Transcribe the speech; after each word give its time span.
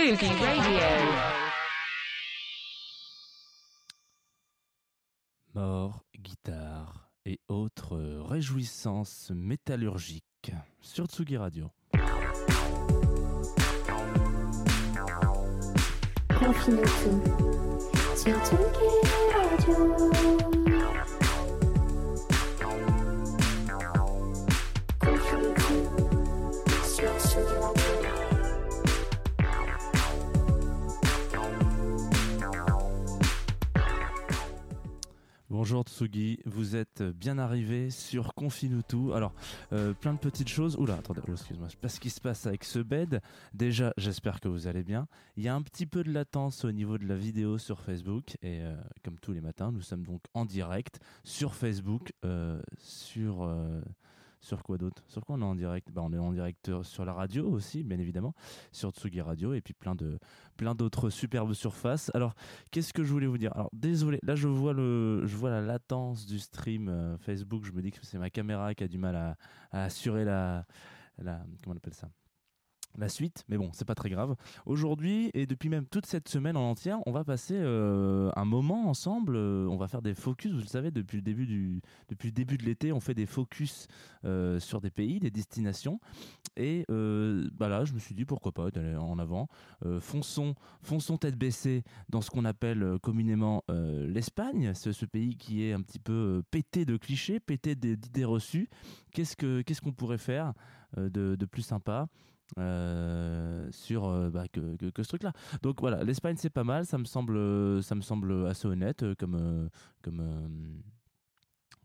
Radio. 0.00 0.16
Mort, 5.52 6.00
guitare 6.18 7.10
et 7.26 7.38
autres 7.48 7.98
réjouissances 8.26 9.30
métallurgiques 9.34 10.52
sur 10.80 11.04
Tsugi 11.04 11.36
Radio. 11.36 11.70
Confine-tout 16.30 17.22
sur 18.16 18.42
Tsugi 18.46 18.88
Radio. 19.36 20.59
Bonjour 35.50 35.82
Tsugi, 35.82 36.38
vous 36.46 36.76
êtes 36.76 37.02
bien 37.02 37.36
arrivé 37.36 37.90
sur 37.90 38.34
Confinutu. 38.34 39.12
Alors, 39.12 39.34
euh, 39.72 39.92
plein 39.94 40.12
de 40.12 40.18
petites 40.20 40.48
choses. 40.48 40.76
Oula, 40.76 40.94
attendez, 40.94 41.22
oh, 41.26 41.32
excuse-moi, 41.32 41.66
je 41.66 41.72
sais 41.72 41.78
pas 41.78 41.88
ce 41.88 41.98
qui 41.98 42.08
se 42.08 42.20
passe 42.20 42.46
avec 42.46 42.62
ce 42.62 42.78
bed. 42.78 43.20
Déjà, 43.52 43.92
j'espère 43.96 44.38
que 44.38 44.46
vous 44.46 44.68
allez 44.68 44.84
bien. 44.84 45.08
Il 45.36 45.42
y 45.42 45.48
a 45.48 45.54
un 45.56 45.62
petit 45.62 45.86
peu 45.86 46.04
de 46.04 46.12
latence 46.12 46.64
au 46.64 46.70
niveau 46.70 46.98
de 46.98 47.06
la 47.08 47.16
vidéo 47.16 47.58
sur 47.58 47.80
Facebook. 47.80 48.36
Et 48.42 48.60
euh, 48.60 48.76
comme 49.02 49.18
tous 49.18 49.32
les 49.32 49.40
matins, 49.40 49.72
nous 49.72 49.80
sommes 49.80 50.04
donc 50.04 50.22
en 50.34 50.44
direct 50.44 51.00
sur 51.24 51.56
Facebook, 51.56 52.12
euh, 52.24 52.62
sur. 52.78 53.52
Sur 54.40 54.62
quoi 54.62 54.78
d'autre? 54.78 55.02
Sur 55.06 55.24
quoi 55.24 55.36
on 55.36 55.40
est 55.40 55.44
en 55.44 55.54
direct? 55.54 55.90
Bah, 55.92 56.02
On 56.04 56.12
est 56.12 56.18
en 56.18 56.32
direct 56.32 56.68
euh, 56.70 56.82
sur 56.82 57.04
la 57.04 57.12
radio 57.12 57.48
aussi, 57.50 57.84
bien 57.84 57.98
évidemment, 57.98 58.34
sur 58.72 58.90
Tsugi 58.90 59.20
Radio, 59.20 59.52
et 59.54 59.60
puis 59.60 59.74
plein 59.74 59.94
de 59.94 60.18
plein 60.56 60.74
d'autres 60.74 61.10
superbes 61.10 61.52
surfaces. 61.52 62.10
Alors, 62.14 62.34
qu'est-ce 62.70 62.92
que 62.92 63.04
je 63.04 63.12
voulais 63.12 63.26
vous 63.26 63.38
dire? 63.38 63.52
Alors, 63.54 63.70
désolé, 63.72 64.18
là 64.22 64.34
je 64.34 64.48
vois 64.48 64.72
le, 64.72 65.26
je 65.26 65.36
vois 65.36 65.50
la 65.50 65.60
latence 65.60 66.26
du 66.26 66.38
stream 66.38 66.88
euh, 66.88 67.16
Facebook. 67.18 67.64
Je 67.64 67.72
me 67.72 67.82
dis 67.82 67.90
que 67.92 67.98
c'est 68.02 68.18
ma 68.18 68.30
caméra 68.30 68.74
qui 68.74 68.84
a 68.84 68.88
du 68.88 68.98
mal 68.98 69.16
à, 69.16 69.36
à 69.70 69.84
assurer 69.84 70.24
la, 70.24 70.66
la, 71.18 71.40
comment 71.62 71.74
on 71.74 71.76
appelle 71.76 71.94
ça? 71.94 72.08
La 72.98 73.08
suite, 73.08 73.44
mais 73.48 73.56
bon, 73.56 73.70
c'est 73.72 73.84
pas 73.84 73.94
très 73.94 74.10
grave. 74.10 74.36
Aujourd'hui 74.66 75.30
et 75.34 75.46
depuis 75.46 75.68
même 75.68 75.86
toute 75.86 76.06
cette 76.06 76.28
semaine 76.28 76.56
en 76.56 76.70
entière, 76.70 76.98
on 77.06 77.12
va 77.12 77.24
passer 77.24 77.56
euh, 77.56 78.30
un 78.36 78.44
moment 78.44 78.88
ensemble. 78.88 79.36
euh, 79.36 79.66
on 79.68 79.76
va 79.76 79.88
faire 79.88 80.02
des 80.02 80.14
focus. 80.14 80.52
Vous 80.52 80.60
le 80.60 80.66
savez, 80.66 80.90
depuis 80.90 81.16
le 81.16 81.22
début 81.22 81.46
de 81.46 82.64
l'été, 82.64 82.92
on 82.92 83.00
fait 83.00 83.14
des 83.14 83.26
focus 83.26 83.86
euh, 84.24 84.58
sur 84.60 84.80
des 84.80 84.90
pays, 84.90 85.20
des 85.20 85.30
destinations. 85.30 86.00
Et 86.56 86.84
bah 86.88 87.68
là, 87.68 87.84
je 87.84 87.92
me 87.92 87.98
suis 87.98 88.14
dit 88.14 88.24
pourquoi 88.24 88.52
pas 88.52 88.70
d'aller 88.70 88.96
en 88.96 89.18
avant. 89.18 89.48
Fonçons, 90.00 90.54
fonçons 90.82 91.16
tête 91.16 91.36
baissée 91.36 91.84
dans 92.08 92.20
ce 92.20 92.30
qu'on 92.30 92.44
appelle 92.44 92.98
communément 93.02 93.62
l'Espagne, 93.68 94.74
ce, 94.74 95.04
pays 95.06 95.36
qui 95.36 95.62
est 95.62 95.72
un 95.72 95.80
petit 95.80 96.00
peu 96.00 96.42
pété 96.50 96.84
de 96.84 96.96
clichés, 96.96 97.40
pété 97.40 97.76
d'idées 97.76 98.24
reçues. 98.24 98.68
Qu'est-ce 99.12 99.36
que 99.36 99.62
qu'est-ce 99.62 99.80
qu'on 99.80 99.92
pourrait 99.92 100.18
faire 100.18 100.52
de 100.96 101.44
plus 101.46 101.62
sympa? 101.62 102.08
Euh, 102.58 103.68
sur 103.72 104.06
euh, 104.06 104.30
bah, 104.30 104.44
que, 104.48 105.02
ce 105.02 105.08
truc-là. 105.08 105.32
Donc 105.62 105.80
voilà, 105.80 106.02
l'Espagne 106.04 106.36
c'est 106.38 106.50
pas 106.50 106.64
mal, 106.64 106.86
ça 106.86 106.98
me 106.98 107.04
semble, 107.04 107.36
euh, 107.36 107.82
ça 107.82 107.94
me 107.94 108.00
semble 108.00 108.46
assez 108.46 108.66
honnête 108.66 109.04
comme 109.18 109.68
comme 110.02 110.82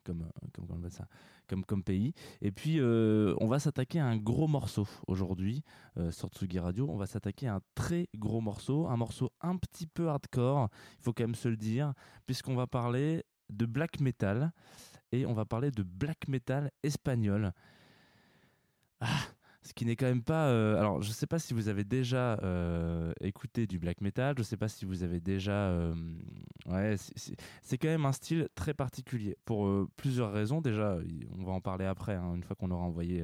comme 0.03 0.29
comme, 0.53 0.89
ça 0.89 1.07
comme, 1.47 1.65
comme 1.65 1.83
pays. 1.83 2.13
Et 2.41 2.51
puis, 2.51 2.79
on 2.81 3.47
va 3.47 3.59
s'attaquer 3.59 3.99
à 3.99 4.05
un 4.05 4.17
gros 4.17 4.47
morceau 4.47 4.87
aujourd'hui 5.07 5.63
euh, 5.97 6.11
sur 6.11 6.29
Tsugi 6.29 6.59
Radio. 6.59 6.87
On 6.89 6.97
va 6.97 7.07
s'attaquer 7.07 7.47
à 7.47 7.55
un 7.55 7.61
très 7.73 8.07
gros 8.15 8.41
morceau, 8.41 8.87
un 8.87 8.97
morceau 8.97 9.31
un 9.41 9.57
petit 9.57 9.87
peu 9.87 10.09
hardcore, 10.09 10.69
il 10.99 11.03
faut 11.03 11.13
quand 11.13 11.23
même 11.23 11.35
se 11.35 11.47
le 11.47 11.57
dire, 11.57 11.93
puisqu'on 12.25 12.55
va 12.55 12.67
parler 12.67 13.23
de 13.49 13.65
black 13.65 13.99
metal 13.99 14.51
et 15.11 15.25
on 15.25 15.33
va 15.33 15.45
parler 15.45 15.71
de 15.71 15.83
black 15.83 16.27
metal 16.27 16.71
espagnol. 16.83 17.51
Ah, 19.01 19.19
ce 19.65 19.73
qui 19.73 19.85
n'est 19.85 19.95
quand 19.95 20.05
même 20.05 20.21
pas. 20.21 20.47
euh, 20.49 20.77
alors, 20.77 21.01
je 21.01 21.09
ne 21.09 21.13
sais 21.13 21.25
pas 21.25 21.39
si 21.39 21.53
vous 21.55 21.69
avez 21.69 21.83
déjà 21.83 22.37
euh, 22.43 23.11
écouté 23.19 23.65
du 23.65 23.79
black 23.79 23.99
metal. 24.01 24.35
Je 24.37 24.41
ne 24.41 24.45
sais 24.45 24.57
pas 24.57 24.67
si 24.67 24.85
vous 24.85 25.01
avez 25.01 25.19
déjà. 25.19 25.51
euh, 25.53 25.93
ouais, 26.67 26.95
c'est- 26.97 27.77
quand 27.77 27.87
même 27.87 28.05
un 28.05 28.11
style 28.11 28.47
très 28.55 28.73
particulier 28.73 29.37
pour 29.43 29.67
plusieurs 29.97 30.31
raisons. 30.31 30.61
Déjà, 30.61 30.97
on 31.37 31.43
va 31.43 31.51
en 31.53 31.61
parler 31.61 31.85
après, 31.85 32.13
hein, 32.15 32.35
une 32.35 32.43
fois 32.43 32.55
qu'on 32.55 32.71
aura 32.71 32.83
envoyé 32.85 33.23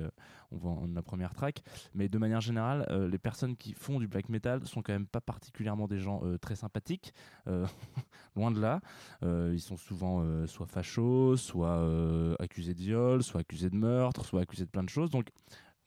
on 0.51 0.57
va 0.57 0.81
la 0.93 1.01
première 1.01 1.33
track. 1.33 1.63
Mais 1.93 2.09
de 2.09 2.17
manière 2.17 2.41
générale, 2.41 2.85
les 3.09 3.17
personnes 3.17 3.55
qui 3.55 3.73
font 3.73 3.99
du 3.99 4.07
black 4.07 4.27
metal 4.27 4.65
sont 4.65 4.81
quand 4.81 4.91
même 4.93 5.07
pas 5.07 5.21
particulièrement 5.21 5.87
des 5.87 5.99
gens 5.99 6.21
très 6.41 6.55
sympathiques. 6.55 7.13
loin 8.35 8.51
de 8.51 8.59
là. 8.59 8.81
Ils 9.21 9.61
sont 9.61 9.77
souvent 9.77 10.25
soit 10.47 10.65
fachos, 10.67 11.37
soit 11.37 12.35
accusés 12.39 12.73
de 12.73 12.79
viol, 12.79 13.23
soit 13.23 13.41
accusés 13.41 13.69
de 13.69 13.77
meurtre, 13.77 14.25
soit 14.25 14.41
accusés 14.41 14.65
de 14.65 14.69
plein 14.69 14.83
de 14.83 14.89
choses. 14.89 15.09
Donc, 15.09 15.29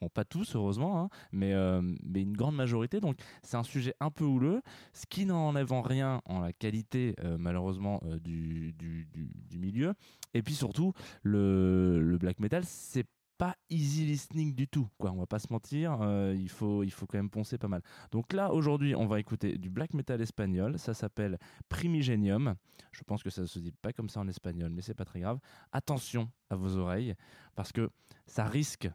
bon, 0.01 0.09
pas 0.09 0.25
tous, 0.25 0.55
heureusement, 0.55 0.99
hein, 1.01 1.09
mais, 1.31 1.53
euh, 1.53 1.81
mais 2.03 2.21
une 2.21 2.35
grande 2.35 2.55
majorité. 2.55 2.99
Donc, 2.99 3.17
c'est 3.43 3.57
un 3.57 3.63
sujet 3.63 3.93
un 3.99 4.11
peu 4.11 4.23
houleux, 4.25 4.61
ce 4.93 5.05
qui 5.07 5.25
n'enlève 5.25 5.71
en 5.73 5.81
rien 5.81 6.21
en 6.25 6.39
la 6.39 6.53
qualité, 6.53 7.15
euh, 7.23 7.37
malheureusement, 7.37 8.01
euh, 8.05 8.19
du, 8.19 8.73
du, 8.73 9.07
du- 9.13 9.59
milieu. 9.59 9.93
Et 10.33 10.41
puis 10.43 10.53
surtout, 10.53 10.91
le, 11.23 12.01
le 12.01 12.17
black 12.17 12.39
metal, 12.39 12.63
c'est 12.65 13.05
pas 13.37 13.55
easy 13.69 14.05
listening 14.05 14.53
du 14.53 14.67
tout, 14.67 14.87
quoi. 14.97 15.11
On 15.11 15.17
va 15.17 15.25
pas 15.25 15.39
se 15.39 15.51
mentir, 15.51 15.97
il 16.33 16.47
faut 16.49 16.83
il 16.83 16.91
faut 16.91 17.05
quand 17.05 17.17
même 17.17 17.29
poncer 17.29 17.57
pas 17.57 17.67
mal. 17.67 17.81
Donc 18.11 18.31
là 18.31 18.53
aujourd'hui, 18.53 18.95
on 18.95 19.07
va 19.07 19.19
écouter 19.19 19.57
du 19.57 19.69
black 19.69 19.93
metal 19.93 20.21
espagnol, 20.21 20.79
ça 20.79 20.93
s'appelle 20.93 21.37
Primigenium. 21.67 22.55
Je 22.91 23.03
pense 23.03 23.23
que 23.23 23.29
ça 23.29 23.45
se 23.45 23.59
dit 23.59 23.73
pas 23.73 23.91
comme 23.91 24.07
ça 24.07 24.21
en 24.21 24.27
espagnol, 24.29 24.71
mais 24.71 24.81
c'est 24.81 24.93
pas 24.93 25.03
très 25.03 25.19
grave. 25.19 25.39
Attention 25.73 26.29
à 26.49 26.55
vos 26.55 26.77
oreilles 26.77 27.13
parce 27.55 27.73
que 27.73 27.89
ça 28.25 28.45
risque 28.45 28.89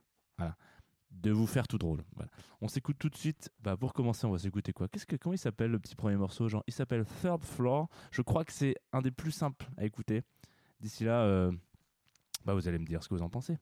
de 1.11 1.31
vous 1.31 1.47
faire 1.47 1.67
tout 1.67 1.79
drôle. 1.79 2.03
On 2.61 2.69
s'écoute 2.69 2.97
tout 2.99 3.09
de 3.09 3.17
suite. 3.17 3.51
Bah, 3.61 3.77
pour 3.77 3.93
commencer, 3.93 4.27
on 4.27 4.33
va 4.33 4.39
s'écouter 4.39 4.73
quoi? 4.73 4.89
Qu'est-ce 4.89 5.07
que 5.07 5.17
comment 5.17 5.35
il 5.35 5.39
s'appelle 5.39 5.71
le 5.71 5.79
petit 5.79 5.97
premier 5.97 6.17
morceau? 6.17 6.49
Genre, 6.49 6.65
il 6.67 6.73
s'appelle 6.73 7.05
Third 7.23 7.45
Floor. 7.45 7.89
Je 8.11 8.23
crois 8.23 8.45
que 8.45 8.53
c'est 8.53 8.77
un 8.93 9.03
des 9.03 9.11
plus 9.11 9.33
simples 9.33 9.69
à 9.77 9.85
écouter. 9.85 10.23
D'ici 10.81 11.05
là, 11.05 11.23
euh, 11.23 11.53
bah, 12.45 12.55
vous 12.55 12.69
allez 12.69 12.79
me 12.79 12.87
dire 12.87 13.03
ce 13.03 13.09
que 13.09 13.15
vous 13.15 13.23
en 13.23 13.29
pensez. 13.29 13.59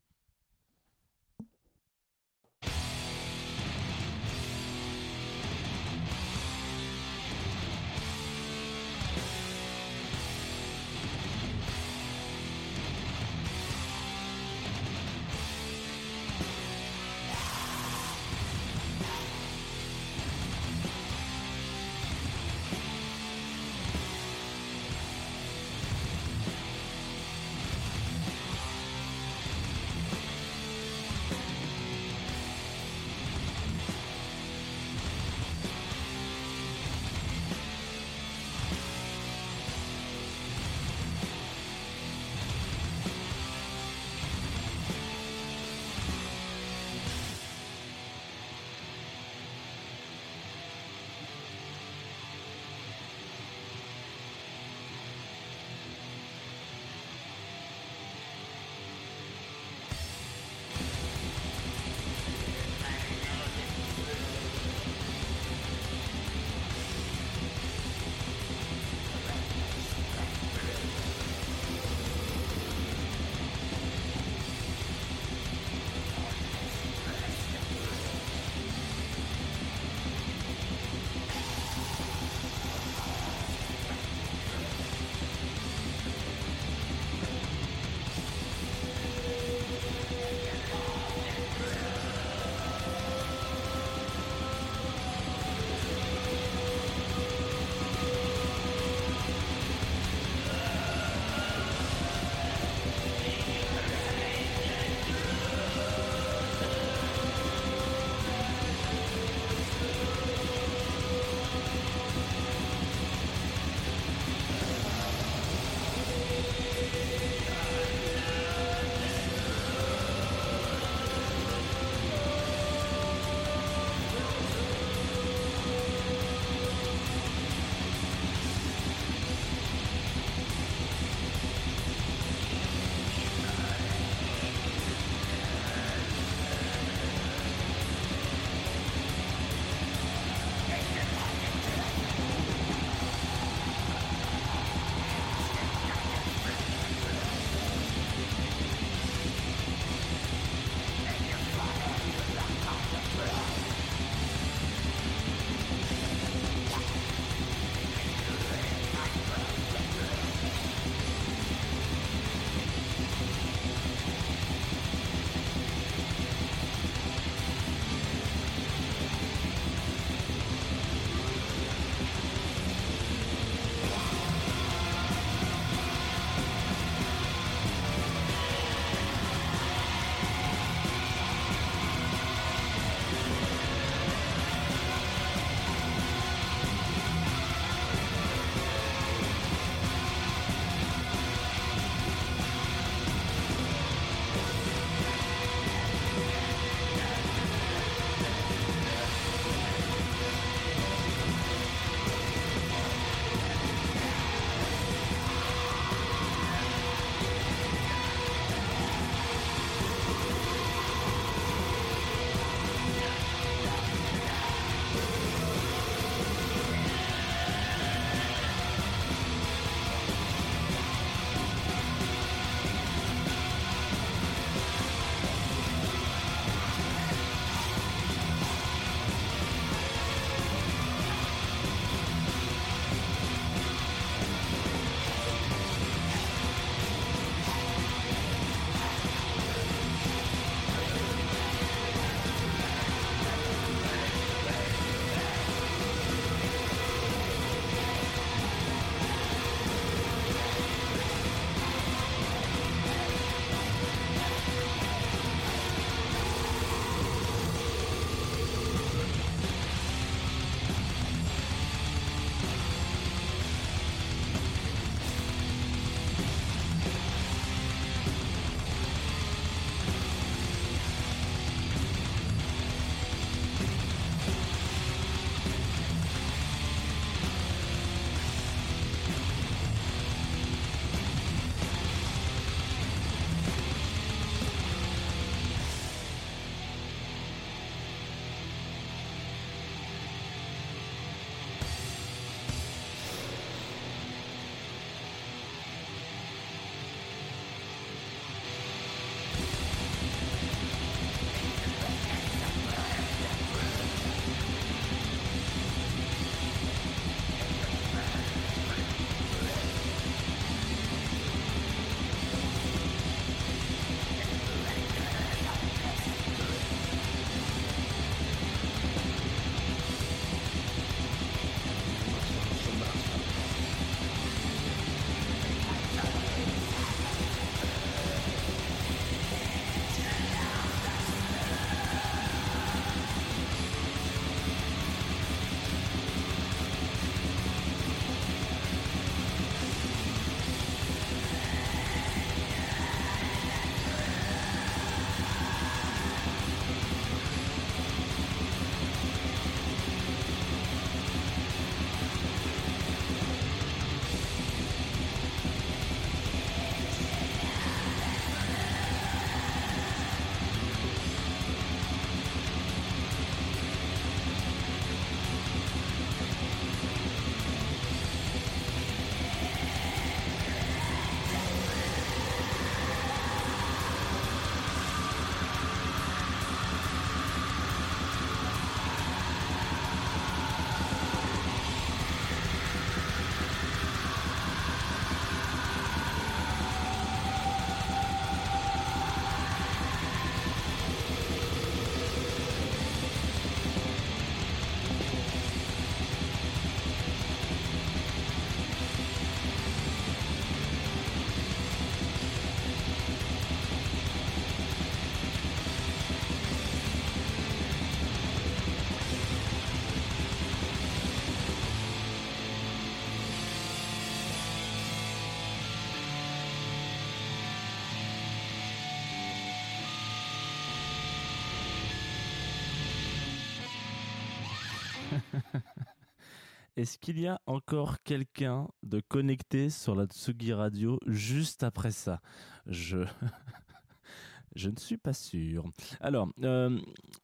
Est-ce 426.78 426.96
qu'il 426.96 427.18
y 427.18 427.26
a 427.26 427.40
encore 427.46 428.04
quelqu'un 428.04 428.68
de 428.84 429.00
connecté 429.00 429.68
sur 429.68 429.96
la 429.96 430.06
Tsugi 430.06 430.52
Radio 430.52 431.00
juste 431.08 431.64
après 431.64 431.90
ça? 431.90 432.20
Je. 432.66 432.98
Je 434.54 434.70
ne 434.70 434.76
suis 434.76 434.96
pas 434.96 435.12
sûr. 435.12 435.64
Alors, 436.00 436.28
euh, 436.44 436.80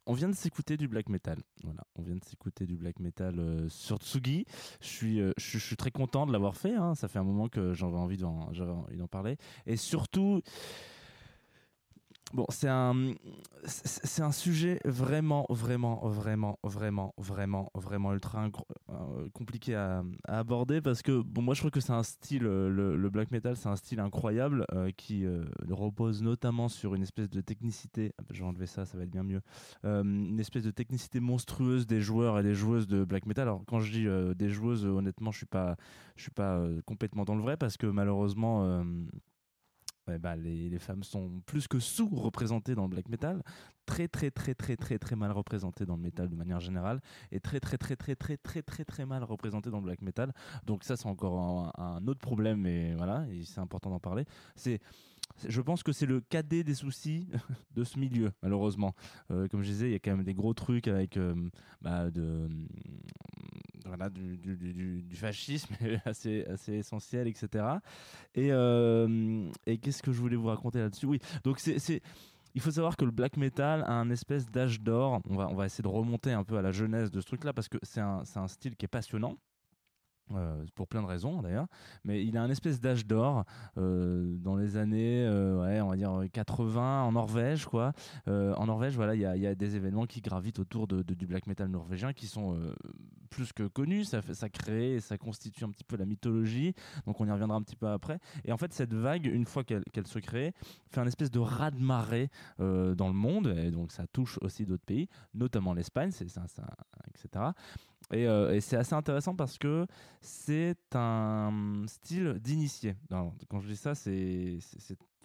on 0.06 0.12
vient 0.12 0.28
de 0.28 0.34
s'écouter 0.34 0.76
du 0.76 0.88
black 0.88 1.08
metal. 1.08 1.38
Voilà, 1.62 1.84
on 1.94 2.02
vient 2.02 2.16
de 2.16 2.24
s'écouter 2.24 2.66
du 2.66 2.76
black 2.76 2.98
metal 2.98 3.38
euh, 3.38 3.68
sur 3.68 3.98
Tsugi. 3.98 4.44
Je 4.80 4.86
suis, 4.86 5.20
euh, 5.20 5.32
je, 5.38 5.58
suis 5.58 5.76
très 5.76 5.92
content 5.92 6.26
de 6.26 6.32
l'avoir 6.32 6.56
fait. 6.56 6.74
hein. 6.74 6.96
Ça 6.96 7.06
fait 7.06 7.20
un 7.20 7.24
moment 7.24 7.48
que 7.48 7.74
j'avais 7.74 7.96
envie 7.96 8.18
d'en, 8.18 8.52
j'avais 8.52 8.72
envie 8.72 8.96
d'en 8.96 9.08
parler. 9.08 9.36
Et 9.66 9.76
surtout, 9.76 10.42
bon, 12.34 12.44
c'est 12.48 12.68
un, 12.68 13.14
c'est 13.64 14.22
un 14.22 14.32
sujet 14.32 14.80
vraiment, 14.84 15.46
vraiment, 15.48 16.06
vraiment, 16.08 16.58
vraiment, 16.64 17.14
vraiment, 17.16 17.70
vraiment 17.74 18.12
ultra 18.12 18.48
euh, 18.90 19.28
compliqué 19.32 19.74
à, 19.74 20.02
aborder 20.26 20.80
parce 20.80 21.00
que, 21.02 21.22
bon, 21.22 21.42
moi 21.42 21.54
je 21.54 21.60
trouve 21.60 21.70
que 21.70 21.80
c'est 21.80 21.92
un 21.92 22.02
style, 22.02 22.46
euh, 22.46 22.68
le, 22.68 23.10
black 23.10 23.30
metal, 23.30 23.56
c'est 23.56 23.68
un 23.68 23.76
style 23.76 24.00
incroyable 24.00 24.66
euh, 24.72 24.90
qui 24.96 25.24
repose 25.70 26.22
notamment 26.22 26.68
sur 26.68 26.94
une 26.94 27.02
espèce 27.02 27.30
de 27.30 27.40
technicité. 27.40 28.12
Ah, 28.18 28.24
Je 28.32 28.40
vais 28.40 28.48
enlever 28.48 28.66
ça, 28.66 28.84
ça 28.84 28.98
va 28.98 29.04
être 29.04 29.10
bien 29.10 29.22
mieux. 29.22 29.40
Une 29.84 30.40
espèce 30.40 30.64
de 30.64 30.72
technicité 30.72 31.20
monstrueuse 31.20 31.86
des 31.86 32.00
joueurs 32.00 32.38
et 32.38 32.42
des 32.42 32.54
joueuses 32.54 32.88
de 32.88 33.04
black 33.04 33.26
metal. 33.26 33.42
Alors 33.42 33.62
quand 33.66 33.80
je 33.80 33.92
dis 33.92 34.34
des 34.36 34.48
joueuses, 34.50 34.84
honnêtement, 34.84 35.30
je 35.30 35.38
suis 35.38 35.46
pas, 35.46 35.76
je 36.16 36.22
suis 36.22 36.30
pas 36.32 36.60
complètement 36.84 37.24
dans 37.24 37.36
le 37.36 37.42
vrai 37.42 37.56
parce 37.56 37.76
que 37.76 37.86
malheureusement. 37.86 38.84
Ouais, 40.08 40.18
bah, 40.18 40.36
les, 40.36 40.68
les 40.68 40.78
femmes 40.78 41.02
sont 41.02 41.40
plus 41.46 41.68
que 41.68 41.78
sous-représentées 41.78 42.74
dans 42.74 42.82
le 42.84 42.88
black 42.88 43.08
metal, 43.08 43.42
très 43.86 44.08
très 44.08 44.30
très 44.30 44.54
très 44.54 44.76
très 44.76 44.98
très 44.98 45.16
mal 45.16 45.30
représentées 45.32 45.84
dans 45.86 45.96
le 45.96 46.02
metal 46.02 46.28
de 46.28 46.36
manière 46.36 46.60
générale, 46.60 47.00
et 47.32 47.40
très 47.40 47.60
très 47.60 47.78
très 47.78 47.96
très 47.96 48.16
très 48.16 48.36
très 48.36 48.62
très 48.62 48.84
très 48.84 49.06
mal 49.06 49.24
représentées 49.24 49.70
dans 49.70 49.78
le 49.78 49.84
black 49.84 50.02
metal. 50.02 50.32
Donc 50.64 50.84
ça 50.84 50.96
c'est 50.96 51.06
encore 51.06 51.72
un, 51.78 52.06
autre 52.06 52.20
problème, 52.20 52.66
et 52.66 52.94
voilà, 52.94 53.26
et 53.30 53.44
c'est 53.44 53.60
important 53.60 53.90
d'en 53.90 54.00
parler. 54.00 54.24
C'est- 54.56 54.80
je 55.48 55.62
pense 55.62 55.82
que 55.82 55.92
c'est 55.92 56.04
le 56.04 56.20
cadet 56.20 56.64
des 56.64 56.74
soucis 56.74 57.26
de 57.74 57.82
ce 57.82 57.98
milieu, 57.98 58.30
malheureusement. 58.42 58.94
Euh, 59.30 59.48
comme 59.48 59.62
je 59.62 59.68
disais, 59.68 59.88
il 59.88 59.92
y 59.92 59.94
a 59.94 59.98
quand 59.98 60.14
même 60.14 60.24
des 60.24 60.34
gros 60.34 60.52
trucs 60.52 60.86
avec 60.86 61.16
euh, 61.16 61.34
bah, 61.80 62.10
de, 62.10 62.46
voilà, 63.96 64.10
du, 64.10 65.04
fascisme 65.14 65.74
assez, 66.04 66.44
assez 66.46 66.74
essentiel, 66.74 67.28
etc. 67.28 67.64
Et, 68.34 68.48
euh, 68.50 69.48
et 69.66 69.78
qu'est-ce 69.78 70.02
que 70.02 70.12
je 70.12 70.20
voulais 70.20 70.36
vous 70.36 70.48
raconter 70.48 70.80
là-dessus? 70.80 71.06
Oui, 71.06 71.20
donc 71.44 71.60
c'est. 71.60 72.00
Il 72.56 72.60
faut 72.60 72.70
savoir 72.70 72.96
que 72.96 73.04
le 73.04 73.10
black 73.10 73.36
metal 73.36 73.82
a 73.82 73.92
un 73.92 74.10
espèce 74.10 74.48
d'âge 74.48 74.80
d'or. 74.80 75.20
On 75.28 75.34
va, 75.36 75.48
on 75.48 75.54
va 75.56 75.66
essayer 75.66 75.82
de 75.82 75.88
remonter 75.88 76.32
un 76.32 76.44
peu 76.44 76.56
à 76.56 76.62
la 76.62 76.70
jeunesse 76.70 77.10
de 77.10 77.20
ce 77.20 77.26
truc-là 77.26 77.52
parce 77.52 77.68
que 77.68 77.78
c'est 77.82 78.00
un, 78.00 78.22
un 78.36 78.48
style 78.48 78.76
qui 78.76 78.84
est 78.84 78.88
passionnant. 78.88 79.36
euh, 80.34 80.64
pour 80.74 80.88
plein 80.88 81.02
de 81.02 81.06
raisons 81.06 81.42
d'ailleurs, 81.42 81.66
mais 82.04 82.24
il 82.24 82.36
a 82.36 82.42
un 82.42 82.50
espèce 82.50 82.80
d'âge 82.80 83.06
d'or 83.06 83.44
euh, 83.76 84.36
dans 84.38 84.56
les 84.56 84.76
années, 84.76 85.26
on 85.28 85.88
va 85.88 85.96
dire 85.96 86.12
80 86.32 87.02
en 87.02 87.12
Norvège, 87.12 87.66
quoi. 87.66 87.92
En 88.26 88.66
Norvège, 88.66 88.94
voilà, 88.94 89.14
il 89.14 89.20
y 89.20 89.26
a, 89.26 89.36
y 89.36 89.46
a 89.46 89.54
des 89.54 89.76
événements 89.76 90.06
qui 90.06 90.20
gravitent 90.20 90.58
autour 90.60 90.86
de, 90.86 91.02
du 91.02 91.26
black 91.26 91.46
metal 91.46 91.68
norvégien 91.68 92.12
qui 92.12 92.26
sont 92.26 92.56
plus 93.34 93.52
que 93.52 93.64
connus. 93.64 94.04
Ça, 94.04 94.22
fait- 94.22 94.34
ça 94.34 94.48
crée, 94.48 95.00
ça 95.00 95.18
constitue 95.18 95.64
un 95.64 95.70
petit 95.70 95.84
peu 95.84 95.96
la 95.96 96.04
mythologie. 96.06 96.74
Donc 97.06 97.20
on 97.20 97.26
y 97.26 97.30
reviendra 97.30 97.56
un 97.56 97.62
petit 97.62 97.76
peu 97.76 97.88
après. 97.88 98.18
Et 98.44 98.52
en 98.52 98.56
fait, 98.56 98.72
cette 98.72 98.94
vague, 98.94 99.26
une 99.26 99.44
fois 99.44 99.64
qu'elle 99.64 100.06
se 100.06 100.18
crée, 100.20 100.52
fait 100.88 101.00
un 101.00 101.06
espèce 101.06 101.30
de 101.30 101.40
raz-de-marée 101.40 102.30
euh, 102.60 102.94
dans 102.94 103.08
le 103.08 103.14
monde. 103.14 103.48
Et 103.58 103.70
donc 103.70 103.90
ça 103.92 104.06
touche 104.06 104.38
aussi 104.42 104.64
d'autres 104.64 104.84
pays, 104.84 105.08
notamment 105.34 105.74
l'Espagne, 105.74 106.10
etc. 106.10 107.44
Et, 108.12 108.26
euh, 108.28 108.54
et 108.54 108.60
c'est 108.60 108.76
assez 108.76 108.94
intéressant 108.94 109.34
parce 109.34 109.58
que 109.58 109.86
c'est 110.20 110.76
un 110.94 111.84
style 111.86 112.34
d'initié. 112.40 112.96
Quand 113.48 113.60
je 113.60 113.68
dis 113.68 113.76
ça, 113.76 113.94
c'est 113.94 114.58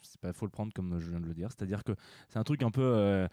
c'est- 0.01 0.19
pas 0.19 0.33
faut 0.33 0.45
le 0.45 0.51
prendre 0.51 0.73
comme 0.73 0.99
je 0.99 1.09
viens 1.09 1.19
de 1.19 1.25
le 1.25 1.33
dire. 1.33 1.49
C'est-à-dire 1.51 1.83
que 1.83 1.93
c'est 2.29 2.39
un 2.39 2.43
truc 2.43 2.63
un 2.63 2.71
peu. 2.71 2.81
euh, 2.81 3.27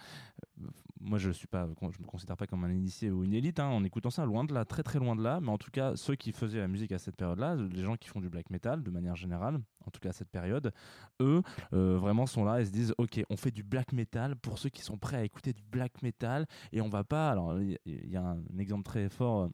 moi, 1.00 1.18
je 1.18 1.30
suis 1.30 1.46
pas, 1.46 1.68
je 1.82 1.98
me 2.02 2.06
considère 2.06 2.36
pas 2.36 2.46
comme 2.46 2.64
un 2.64 2.70
initié 2.72 3.10
ou 3.10 3.22
une 3.22 3.34
élite 3.34 3.60
hein, 3.60 3.66
en 3.68 3.84
écoutant 3.84 4.10
ça, 4.10 4.24
loin 4.24 4.44
de 4.44 4.54
là, 4.54 4.64
très 4.64 4.82
très 4.82 4.98
loin 4.98 5.14
de 5.14 5.22
là. 5.22 5.40
Mais 5.40 5.50
en 5.50 5.58
tout 5.58 5.70
cas, 5.70 5.94
ceux 5.96 6.14
qui 6.16 6.32
faisaient 6.32 6.58
la 6.58 6.68
musique 6.68 6.90
à 6.92 6.98
cette 6.98 7.16
période-là, 7.16 7.54
les 7.56 7.82
gens 7.82 7.96
qui 7.96 8.08
font 8.08 8.20
du 8.20 8.28
black 8.28 8.50
metal 8.50 8.82
de 8.82 8.90
manière 8.90 9.14
générale, 9.14 9.60
en 9.86 9.90
tout 9.90 10.00
cas 10.00 10.08
à 10.10 10.12
cette 10.12 10.30
période, 10.30 10.72
eux 11.20 11.42
euh, 11.74 11.96
vraiment 11.98 12.26
sont 12.26 12.44
là 12.44 12.60
et 12.60 12.64
se 12.64 12.70
disent 12.72 12.94
ok, 12.98 13.22
on 13.30 13.36
fait 13.36 13.50
du 13.50 13.62
black 13.62 13.92
metal 13.92 14.36
pour 14.36 14.58
ceux 14.58 14.70
qui 14.70 14.82
sont 14.82 14.96
prêts 14.98 15.16
à 15.18 15.24
écouter 15.24 15.52
du 15.52 15.62
black 15.62 16.02
metal 16.02 16.46
et 16.72 16.80
on 16.80 16.88
va 16.88 17.04
pas. 17.04 17.30
Alors, 17.30 17.60
il 17.60 17.78
y 17.86 18.16
a 18.16 18.22
un 18.22 18.58
exemple 18.58 18.84
très 18.84 19.08
fort. 19.08 19.50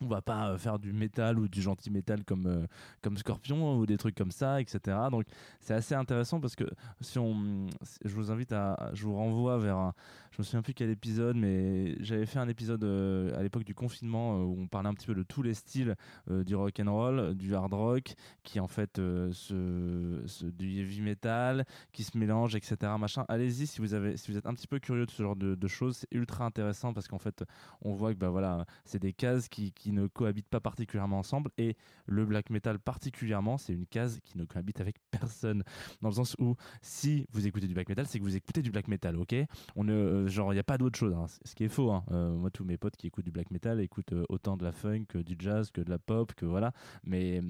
On 0.00 0.06
va 0.06 0.22
pas 0.22 0.50
euh, 0.50 0.58
faire 0.58 0.78
du 0.78 0.92
métal 0.92 1.38
ou 1.38 1.48
du 1.48 1.62
gentil 1.62 1.90
métal 1.90 2.24
comme 2.24 2.46
euh, 2.46 2.66
comme 3.02 3.16
Scorpion 3.16 3.78
ou 3.78 3.86
des 3.86 3.96
trucs 3.96 4.14
comme 4.14 4.30
ça, 4.30 4.60
etc. 4.60 4.96
Donc 5.10 5.24
c'est 5.60 5.74
assez 5.74 5.94
intéressant 5.94 6.40
parce 6.40 6.56
que 6.56 6.64
si 7.00 7.18
on, 7.18 7.66
je 8.04 8.14
vous 8.14 8.30
invite 8.30 8.52
à, 8.52 8.90
je 8.92 9.04
vous 9.04 9.14
renvoie 9.14 9.58
vers 9.58 9.76
un, 9.76 9.94
je 10.32 10.38
me 10.38 10.44
souviens 10.44 10.62
plus 10.62 10.74
quel 10.74 10.90
épisode, 10.90 11.36
mais 11.36 11.96
j'avais 12.02 12.26
fait 12.26 12.38
un 12.38 12.48
épisode 12.48 12.84
euh, 12.84 13.38
à 13.38 13.42
l'époque 13.42 13.64
du 13.64 13.74
confinement 13.74 14.42
où 14.42 14.60
on 14.60 14.66
parlait 14.66 14.88
un 14.88 14.94
petit 14.94 15.06
peu 15.06 15.14
de 15.14 15.22
tous 15.22 15.42
les 15.42 15.54
styles 15.54 15.94
du 16.28 16.54
rock 16.54 16.78
and 16.80 16.92
roll, 16.92 17.34
du 17.34 17.54
hard 17.54 17.72
rock, 17.72 18.14
qui 18.42 18.60
en 18.60 18.68
fait 18.68 18.96
se, 18.96 20.44
du 20.44 20.80
heavy 20.80 21.00
metal, 21.00 21.64
qui 21.92 22.04
se 22.04 22.16
mélange, 22.18 22.54
etc. 22.54 22.76
Machin. 22.98 23.24
Allez-y 23.28 23.66
si 23.66 23.80
vous 23.80 23.88
si 24.16 24.30
vous 24.30 24.36
êtes 24.36 24.46
un 24.46 24.54
petit 24.54 24.66
peu 24.66 24.78
curieux 24.78 25.06
de 25.06 25.10
ce 25.10 25.22
genre 25.22 25.36
de, 25.36 25.68
choses, 25.68 25.98
c'est 25.98 26.08
ultra 26.12 26.44
intéressant 26.44 26.92
parce 26.92 27.08
qu'en 27.08 27.18
fait 27.18 27.44
on 27.82 27.94
voit 27.94 28.12
que 28.12 28.18
bah 28.18 28.28
voilà, 28.28 28.66
c'est 28.84 29.00
des 29.00 29.12
cases 29.12 29.48
qui 29.48 29.72
ne 29.92 30.06
cohabitent 30.06 30.48
pas 30.48 30.60
particulièrement 30.60 31.18
ensemble 31.18 31.50
et 31.58 31.76
le 32.06 32.24
black 32.24 32.50
metal 32.50 32.78
particulièrement, 32.78 33.58
c'est 33.58 33.72
une 33.72 33.86
case 33.86 34.20
qui 34.24 34.38
ne 34.38 34.44
cohabite 34.44 34.80
avec 34.80 34.96
personne 35.10 35.62
dans 36.02 36.08
le 36.08 36.14
sens 36.14 36.36
où 36.38 36.56
si 36.82 37.26
vous 37.32 37.46
écoutez 37.46 37.66
du 37.66 37.74
black 37.74 37.88
metal, 37.88 38.06
c'est 38.06 38.18
que 38.18 38.24
vous 38.24 38.36
écoutez 38.36 38.62
du 38.62 38.70
black 38.70 38.88
metal, 38.88 39.16
ok? 39.16 39.34
On 39.74 39.84
ne, 39.84 39.92
euh, 39.92 40.28
genre, 40.28 40.52
il 40.52 40.56
n'y 40.56 40.60
a 40.60 40.64
pas 40.64 40.78
d'autre 40.78 40.98
chose, 40.98 41.14
hein. 41.14 41.26
ce 41.44 41.54
qui 41.54 41.64
est 41.64 41.68
faux. 41.68 41.90
hein. 41.90 42.04
Euh, 42.10 42.30
moi, 42.30 42.50
tous 42.50 42.64
mes 42.64 42.76
potes 42.76 42.96
qui 42.96 43.06
écoutent 43.06 43.24
du 43.24 43.30
black 43.32 43.50
metal 43.50 43.80
écoutent 43.80 44.12
euh, 44.12 44.24
autant 44.28 44.56
de 44.56 44.64
la 44.64 44.72
funk, 44.72 45.04
que 45.08 45.18
du 45.18 45.36
jazz, 45.38 45.70
que 45.70 45.80
de 45.80 45.90
la 45.90 45.98
pop, 45.98 46.32
que 46.34 46.46
voilà. 46.46 46.72
Mais. 47.04 47.40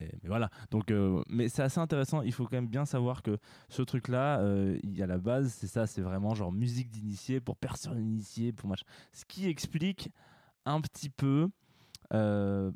mais 0.00 0.10
voilà, 0.24 0.48
donc, 0.70 0.90
mais 1.28 1.50
c'est 1.50 1.62
assez 1.62 1.78
intéressant. 1.78 2.22
Il 2.22 2.32
faut 2.32 2.44
quand 2.44 2.56
même 2.56 2.68
bien 2.68 2.86
savoir 2.86 3.22
que 3.22 3.36
ce 3.68 3.82
truc-là, 3.82 4.42
il 4.82 4.96
y 4.96 5.02
a 5.02 5.06
la 5.06 5.18
base, 5.18 5.52
c'est 5.52 5.66
ça, 5.66 5.86
c'est 5.86 6.00
vraiment 6.00 6.34
genre 6.34 6.52
musique 6.52 6.88
d'initié 6.88 7.38
pour 7.38 7.56
personne 7.56 8.00
initiée, 8.00 8.52
pour 8.52 8.66
machin. 8.70 8.86
Ce 9.12 9.26
qui 9.26 9.46
explique 9.46 10.10
un 10.64 10.80
petit 10.80 11.10
peu 11.10 11.48
euh, 12.12 12.70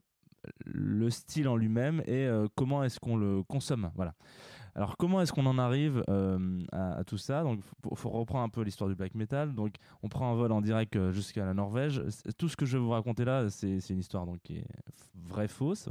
le 0.65 1.11
style 1.11 1.49
en 1.49 1.57
lui-même 1.57 2.03
et 2.07 2.27
euh, 2.27 2.47
comment 2.55 2.85
est-ce 2.85 3.01
qu'on 3.01 3.17
le 3.17 3.43
consomme. 3.43 3.91
Voilà. 3.95 4.15
Alors 4.75 4.97
comment 4.97 5.21
est-ce 5.21 5.33
qu'on 5.33 5.47
en 5.47 5.59
arrive 5.59 6.03
euh, 6.09 6.61
à, 6.73 7.05
tout 7.05 7.19
ça? 7.19 7.43
Donc 7.43 7.61
faut 7.95 8.11
reprendre 8.11 8.45
un 8.45 8.49
peu 8.49 8.63
l'histoire 8.63 8.91
du 8.91 8.97
black 8.97 9.15
metal. 9.15 9.55
Donc 9.55 9.77
on 10.03 10.09
prend 10.09 10.31
un 10.33 10.35
vol 10.35 10.51
en 10.51 10.61
direct 10.61 10.97
euh, 10.97 11.13
jusqu'à 11.13 11.45
la 11.45 11.55
Norvège. 11.55 12.03
Tout 12.39 12.49
ce 12.49 12.57
que 12.57 12.67
je 12.67 12.77
vais 12.77 12.83
vous 12.83 12.91
raconter 12.91 13.25
là, 13.25 13.49
c'est 13.51 13.79
une 13.91 13.99
histoire 14.01 14.27
donc 14.27 14.41
qui 14.43 14.57
est 14.57 14.67
vraie 15.29 15.49
fausse. 15.49 15.89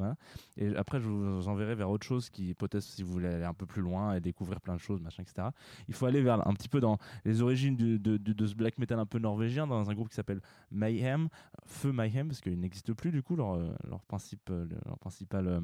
Et 0.57 0.75
après 0.75 0.99
je 0.99 1.07
vous 1.07 1.47
enverrai 1.47 1.75
vers 1.75 1.89
autre 1.89 2.05
chose 2.05 2.29
qui 2.29 2.53
peut-être 2.53 2.83
si 2.83 3.03
vous 3.03 3.11
voulez 3.11 3.29
aller 3.29 3.45
un 3.45 3.53
peu 3.53 3.65
plus 3.65 3.81
loin 3.81 4.15
et 4.15 4.19
découvrir 4.19 4.59
plein 4.59 4.75
de 4.75 4.81
choses, 4.81 5.01
machin, 5.01 5.23
etc. 5.23 5.47
Il 5.87 5.93
faut 5.93 6.05
aller 6.05 6.21
vers 6.21 6.45
un 6.45 6.53
petit 6.53 6.69
peu 6.69 6.81
dans 6.81 6.97
les 7.23 7.41
origines 7.41 7.75
de, 7.77 7.97
de- 7.97 8.45
ce 8.45 8.55
black 8.55 8.77
metal 8.77 8.99
un 8.99 9.05
peu 9.05 9.19
norvégien 9.19 9.65
dans 9.65 9.89
un 9.89 9.93
groupe 9.93 10.09
qui 10.09 10.15
s'appelle 10.15 10.41
Mayhem, 10.71 11.29
Feu 11.65 11.93
Mayhem 11.93 12.27
parce 12.27 12.41
qu'il 12.41 12.59
n'existe 12.59 12.91
plus 12.93 13.11
du 13.11 13.23
coup 13.23 13.37
leur, 13.37 13.53
euh, 13.53 13.73
leur, 13.87 14.03
principe, 14.03 14.49
leur 14.49 14.97
principal 14.99 15.61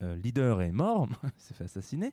leader 0.00 0.62
est 0.62 0.72
mort, 0.72 1.08
s'est 1.36 1.54
fait 1.54 1.64
assassiner. 1.64 2.12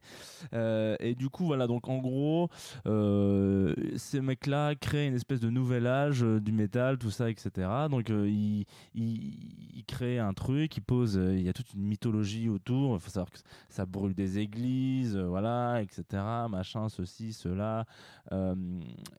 Euh, 0.53 0.95
et 0.99 1.15
du 1.15 1.29
coup, 1.29 1.45
voilà, 1.45 1.67
donc 1.67 1.87
en 1.87 1.97
gros, 1.97 2.49
euh, 2.85 3.73
ces 3.97 4.21
mecs-là 4.21 4.75
créent 4.75 5.07
une 5.07 5.15
espèce 5.15 5.39
de 5.39 5.49
nouvel 5.49 5.87
âge 5.87 6.23
euh, 6.23 6.39
du 6.39 6.51
métal, 6.51 6.97
tout 6.97 7.11
ça, 7.11 7.29
etc. 7.29 7.67
Donc 7.89 8.09
euh, 8.09 8.29
ils, 8.29 9.83
créent 9.87 10.19
un 10.19 10.33
truc, 10.33 10.77
ils 10.77 10.81
posent, 10.81 11.17
euh, 11.17 11.35
il 11.35 11.43
y 11.43 11.49
a 11.49 11.53
toute 11.53 11.73
une 11.73 11.83
mythologie 11.83 12.49
autour, 12.49 12.95
il 12.95 12.99
faut 12.99 13.09
savoir 13.09 13.31
que 13.31 13.39
ça 13.69 13.85
brûle 13.85 14.13
des 14.13 14.39
églises, 14.39 15.15
euh, 15.17 15.27
voilà, 15.27 15.81
etc. 15.81 16.23
Machin, 16.49 16.89
ceci, 16.89 17.33
cela. 17.33 17.85
Euh, 18.31 18.55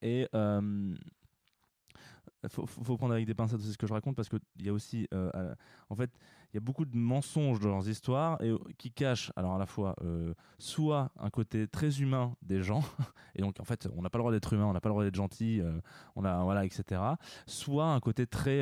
et. 0.02 0.28
Faut, 2.48 2.66
faut 2.66 2.96
prendre 2.96 3.14
avec 3.14 3.26
des 3.26 3.34
pincettes 3.34 3.60
ce 3.60 3.76
que 3.76 3.86
je 3.86 3.92
raconte 3.92 4.16
parce 4.16 4.28
qu'il 4.28 4.40
y 4.60 4.68
a 4.68 4.72
aussi, 4.72 5.08
euh, 5.12 5.54
en 5.88 5.94
fait, 5.94 6.10
il 6.52 6.56
y 6.56 6.58
a 6.58 6.60
beaucoup 6.60 6.84
de 6.84 6.96
mensonges 6.96 7.58
dans 7.58 7.68
leurs 7.68 7.88
histoires 7.88 8.40
et 8.40 8.50
euh, 8.50 8.58
qui 8.78 8.90
cachent, 8.90 9.32
alors 9.36 9.54
à 9.54 9.58
la 9.58 9.66
fois, 9.66 9.96
euh, 10.02 10.34
soit 10.58 11.10
un 11.18 11.30
côté 11.30 11.66
très 11.66 12.00
humain 12.00 12.36
des 12.42 12.62
gens, 12.62 12.82
et 13.34 13.42
donc 13.42 13.58
en 13.60 13.64
fait, 13.64 13.88
on 13.96 14.02
n'a 14.02 14.10
pas 14.10 14.18
le 14.18 14.22
droit 14.22 14.32
d'être 14.32 14.52
humain, 14.52 14.66
on 14.66 14.72
n'a 14.72 14.80
pas 14.80 14.88
le 14.88 14.92
droit 14.94 15.04
d'être 15.04 15.14
gentil, 15.14 15.62
on 16.16 16.24
a, 16.24 16.42
voilà, 16.44 16.64
etc. 16.64 17.00
Soit 17.46 17.86
un 17.86 18.00
côté 18.00 18.26
très, 18.26 18.60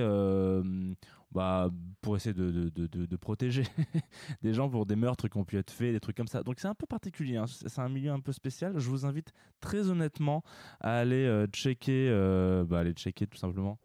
bah, 1.33 1.71
pour 2.01 2.17
essayer 2.17 2.35
de, 2.35 2.51
de, 2.51 2.69
de, 2.87 3.07
de- 3.07 3.17
protéger 3.17 3.65
des 4.43 4.53
gens 4.55 4.69
pour 4.69 4.87
des 4.87 4.97
meurtres 4.97 5.29
qui 5.29 5.37
ont 5.39 5.45
pu 5.45 5.57
être 5.59 5.71
faits, 5.71 5.93
des 5.93 6.01
trucs 6.01 6.17
comme 6.17 6.27
ça. 6.29 6.43
Donc 6.43 6.59
c'est 6.61 6.69
un 6.69 6.75
peu 6.75 6.87
particulier, 6.87 7.37
hein. 7.37 7.47
c'est 7.47 7.79
un 7.81 7.89
milieu 7.89 8.11
un 8.13 8.21
peu 8.21 8.33
spécial. 8.33 8.79
Je 8.79 8.89
vous 8.91 9.07
invite 9.07 9.33
très 9.61 9.89
honnêtement 9.89 10.43
à 10.81 10.99
aller 10.99 11.25
euh, 11.27 11.47
checker, 11.47 12.09
euh, 12.11 12.65
bah, 12.65 12.81
aller 12.81 12.93
checker 12.93 13.27
tout 13.27 13.39
simplement 13.39 13.79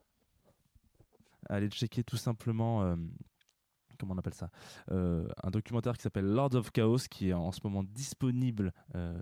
allez 1.49 1.69
checker 1.69 2.03
tout 2.03 2.17
simplement. 2.17 2.83
euh, 2.83 2.95
Comment 3.99 4.13
on 4.13 4.17
appelle 4.19 4.33
ça 4.35 4.51
Un 4.91 5.49
documentaire 5.49 5.93
qui 5.97 6.03
s'appelle 6.03 6.25
Lords 6.25 6.53
of 6.53 6.71
Chaos, 6.71 7.07
qui 7.09 7.29
est 7.29 7.33
en 7.33 7.51
ce 7.51 7.61
moment 7.63 7.83
disponible 7.83 8.71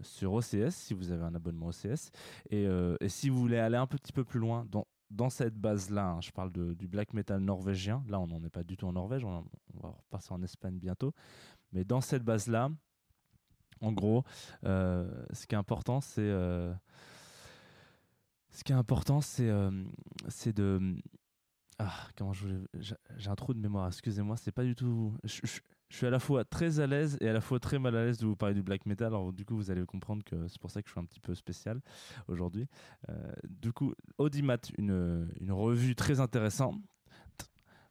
sur 0.02 0.34
OCS, 0.34 0.72
si 0.72 0.94
vous 0.94 1.12
avez 1.12 1.24
un 1.24 1.34
abonnement 1.34 1.68
OCS. 1.68 2.12
Et, 2.50 2.66
et 3.00 3.08
si 3.08 3.30
vous 3.30 3.38
voulez 3.40 3.58
aller 3.58 3.78
un 3.78 3.88
petit 3.88 4.12
peu 4.12 4.26
plus 4.26 4.40
loin 4.42 4.66
dans, 4.70 4.86
dans 5.12 5.30
cette 5.30 5.56
base-là, 5.56 6.12
hein, 6.12 6.22
je 6.22 6.32
parle 6.32 6.52
du 6.52 6.88
black 6.88 7.14
metal 7.14 7.40
norvégien. 7.40 8.04
Là, 8.08 8.20
on 8.20 8.28
n'en 8.28 8.44
est 8.44 8.50
pas 8.50 8.64
du 8.64 8.78
tout 8.78 8.88
en 8.88 8.94
Norvège, 8.94 9.24
on, 9.24 9.46
va 9.82 9.90
repasser 9.90 10.34
en 10.34 10.42
Espagne 10.42 10.78
bientôt. 10.78 11.14
Mais 11.72 11.84
dans 11.84 12.02
cette 12.02 12.24
base-là, 12.24 12.70
en 13.82 13.92
gros, 13.92 14.24
euh, 14.64 15.10
ce 15.34 15.46
qui 15.48 15.56
est 15.56 15.58
important, 15.58 16.02
c'est 16.02 16.22
euh, 16.22 16.74
ce 18.52 18.64
qui 18.64 18.72
est 18.72 18.76
important, 18.76 19.22
c'est 19.22 19.50
euh, 19.50 19.72
c'est 20.30 20.56
de 20.56 20.96
ah 21.78 22.08
comment 22.18 22.34
je 22.34 22.48
j'ai 22.74 23.30
un 23.30 23.36
trou 23.36 23.54
de 23.54 23.60
mémoire. 23.60 23.88
Excusez-moi, 23.88 24.38
c'est 24.38 24.54
pas 24.54 24.64
du 24.64 24.76
tout. 24.76 25.14
Je 25.90 25.98
suis 25.98 26.08
à 26.08 26.10
la 26.10 26.20
fois 26.20 26.44
très 26.44 26.80
à 26.80 26.88
l'aise 26.88 27.18
et 27.22 27.30
à 27.30 27.34
la 27.34 27.42
fois 27.42 27.60
très 27.60 27.80
mal 27.80 27.96
à 27.96 28.06
l'aise 28.06 28.18
de 28.18 28.26
vous 28.26 28.36
parler 28.36 28.56
du 28.56 28.64
black 28.64 28.86
metal. 28.86 29.14
Du 29.34 29.46
coup, 29.46 29.56
vous 29.56 29.72
allez 29.72 29.86
comprendre 29.86 30.24
que 30.24 30.48
c'est 30.48 30.60
pour 30.60 30.72
ça 30.72 30.82
que 30.82 30.88
je 30.88 30.94
suis 30.94 31.00
un 31.00 31.06
petit 31.06 31.20
peu 31.20 31.36
spécial 31.36 31.80
aujourd'hui. 32.28 32.68
Euh, 33.10 33.32
du 33.48 33.72
coup, 33.72 33.94
Audimat, 34.18 34.58
une, 34.78 35.30
revue 35.50 35.96
très 35.96 36.20
intéressante. 36.20 36.76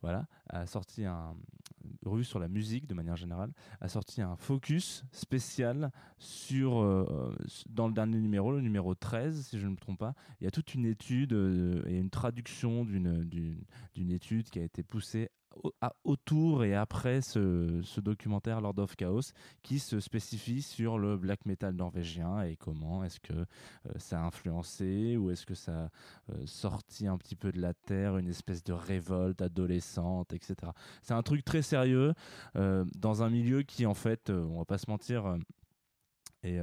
Voilà, 0.02 0.26
a 0.50 0.66
sorti 0.66 1.06
un 1.06 1.34
une 1.84 2.10
revue 2.10 2.24
sur 2.24 2.38
la 2.38 2.48
musique 2.48 2.86
de 2.86 2.94
manière 2.94 3.16
générale, 3.16 3.52
a 3.80 3.88
sorti 3.88 4.22
un 4.22 4.36
focus 4.36 5.04
spécial 5.12 5.90
sur 6.18 6.80
euh, 6.80 7.34
dans 7.68 7.88
le 7.88 7.94
dernier 7.94 8.18
numéro, 8.18 8.52
le 8.52 8.60
numéro 8.60 8.94
13 8.94 9.46
si 9.46 9.58
je 9.58 9.66
ne 9.66 9.72
me 9.72 9.76
trompe 9.76 9.98
pas, 9.98 10.14
il 10.40 10.44
y 10.44 10.46
a 10.46 10.50
toute 10.50 10.74
une 10.74 10.86
étude 10.86 11.32
euh, 11.32 11.82
et 11.86 11.98
une 11.98 12.10
traduction 12.10 12.84
d'une 12.84 13.24
d'une 13.24 14.10
étude 14.10 14.50
qui 14.50 14.58
a 14.58 14.62
été 14.62 14.82
poussée 14.82 15.30
autour 16.04 16.64
et 16.64 16.74
après 16.74 17.20
ce, 17.20 18.00
documentaire 18.00 18.60
Lord 18.60 18.78
of 18.78 18.96
Chaos 18.96 19.32
qui 19.62 19.78
se 19.78 20.00
spécifie 20.00 20.62
sur 20.62 20.98
le 20.98 21.16
black 21.16 21.46
metal 21.46 21.74
norvégien 21.74 22.42
et 22.42 22.56
comment 22.56 23.04
est-ce 23.04 23.20
que 23.20 23.32
euh, 23.32 23.44
ça 23.96 24.20
a 24.20 24.24
influencé 24.24 25.16
ou 25.16 25.30
est-ce 25.30 25.46
que 25.46 25.54
ça 25.54 25.84
a 25.84 25.88
euh, 26.32 26.46
sorti 26.46 27.06
un 27.06 27.16
petit 27.16 27.36
peu 27.36 27.52
de 27.52 27.60
la 27.60 27.74
terre 27.74 28.18
une 28.18 28.28
espèce 28.28 28.62
de 28.64 28.72
révolte 28.72 29.40
adolescente 29.42 30.32
etc 30.32 30.72
c'est 31.02 31.14
un 31.14 31.22
truc 31.22 31.44
très 31.44 31.62
sérieux 31.62 32.14
euh, 32.56 32.84
dans 32.96 33.22
un 33.22 33.30
milieu 33.30 33.62
qui 33.62 33.86
en 33.86 33.94
fait 33.94 34.30
on 34.30 34.58
va 34.58 34.64
pas 34.64 34.78
se 34.78 34.90
mentir 34.90 35.36
est, 36.42 36.60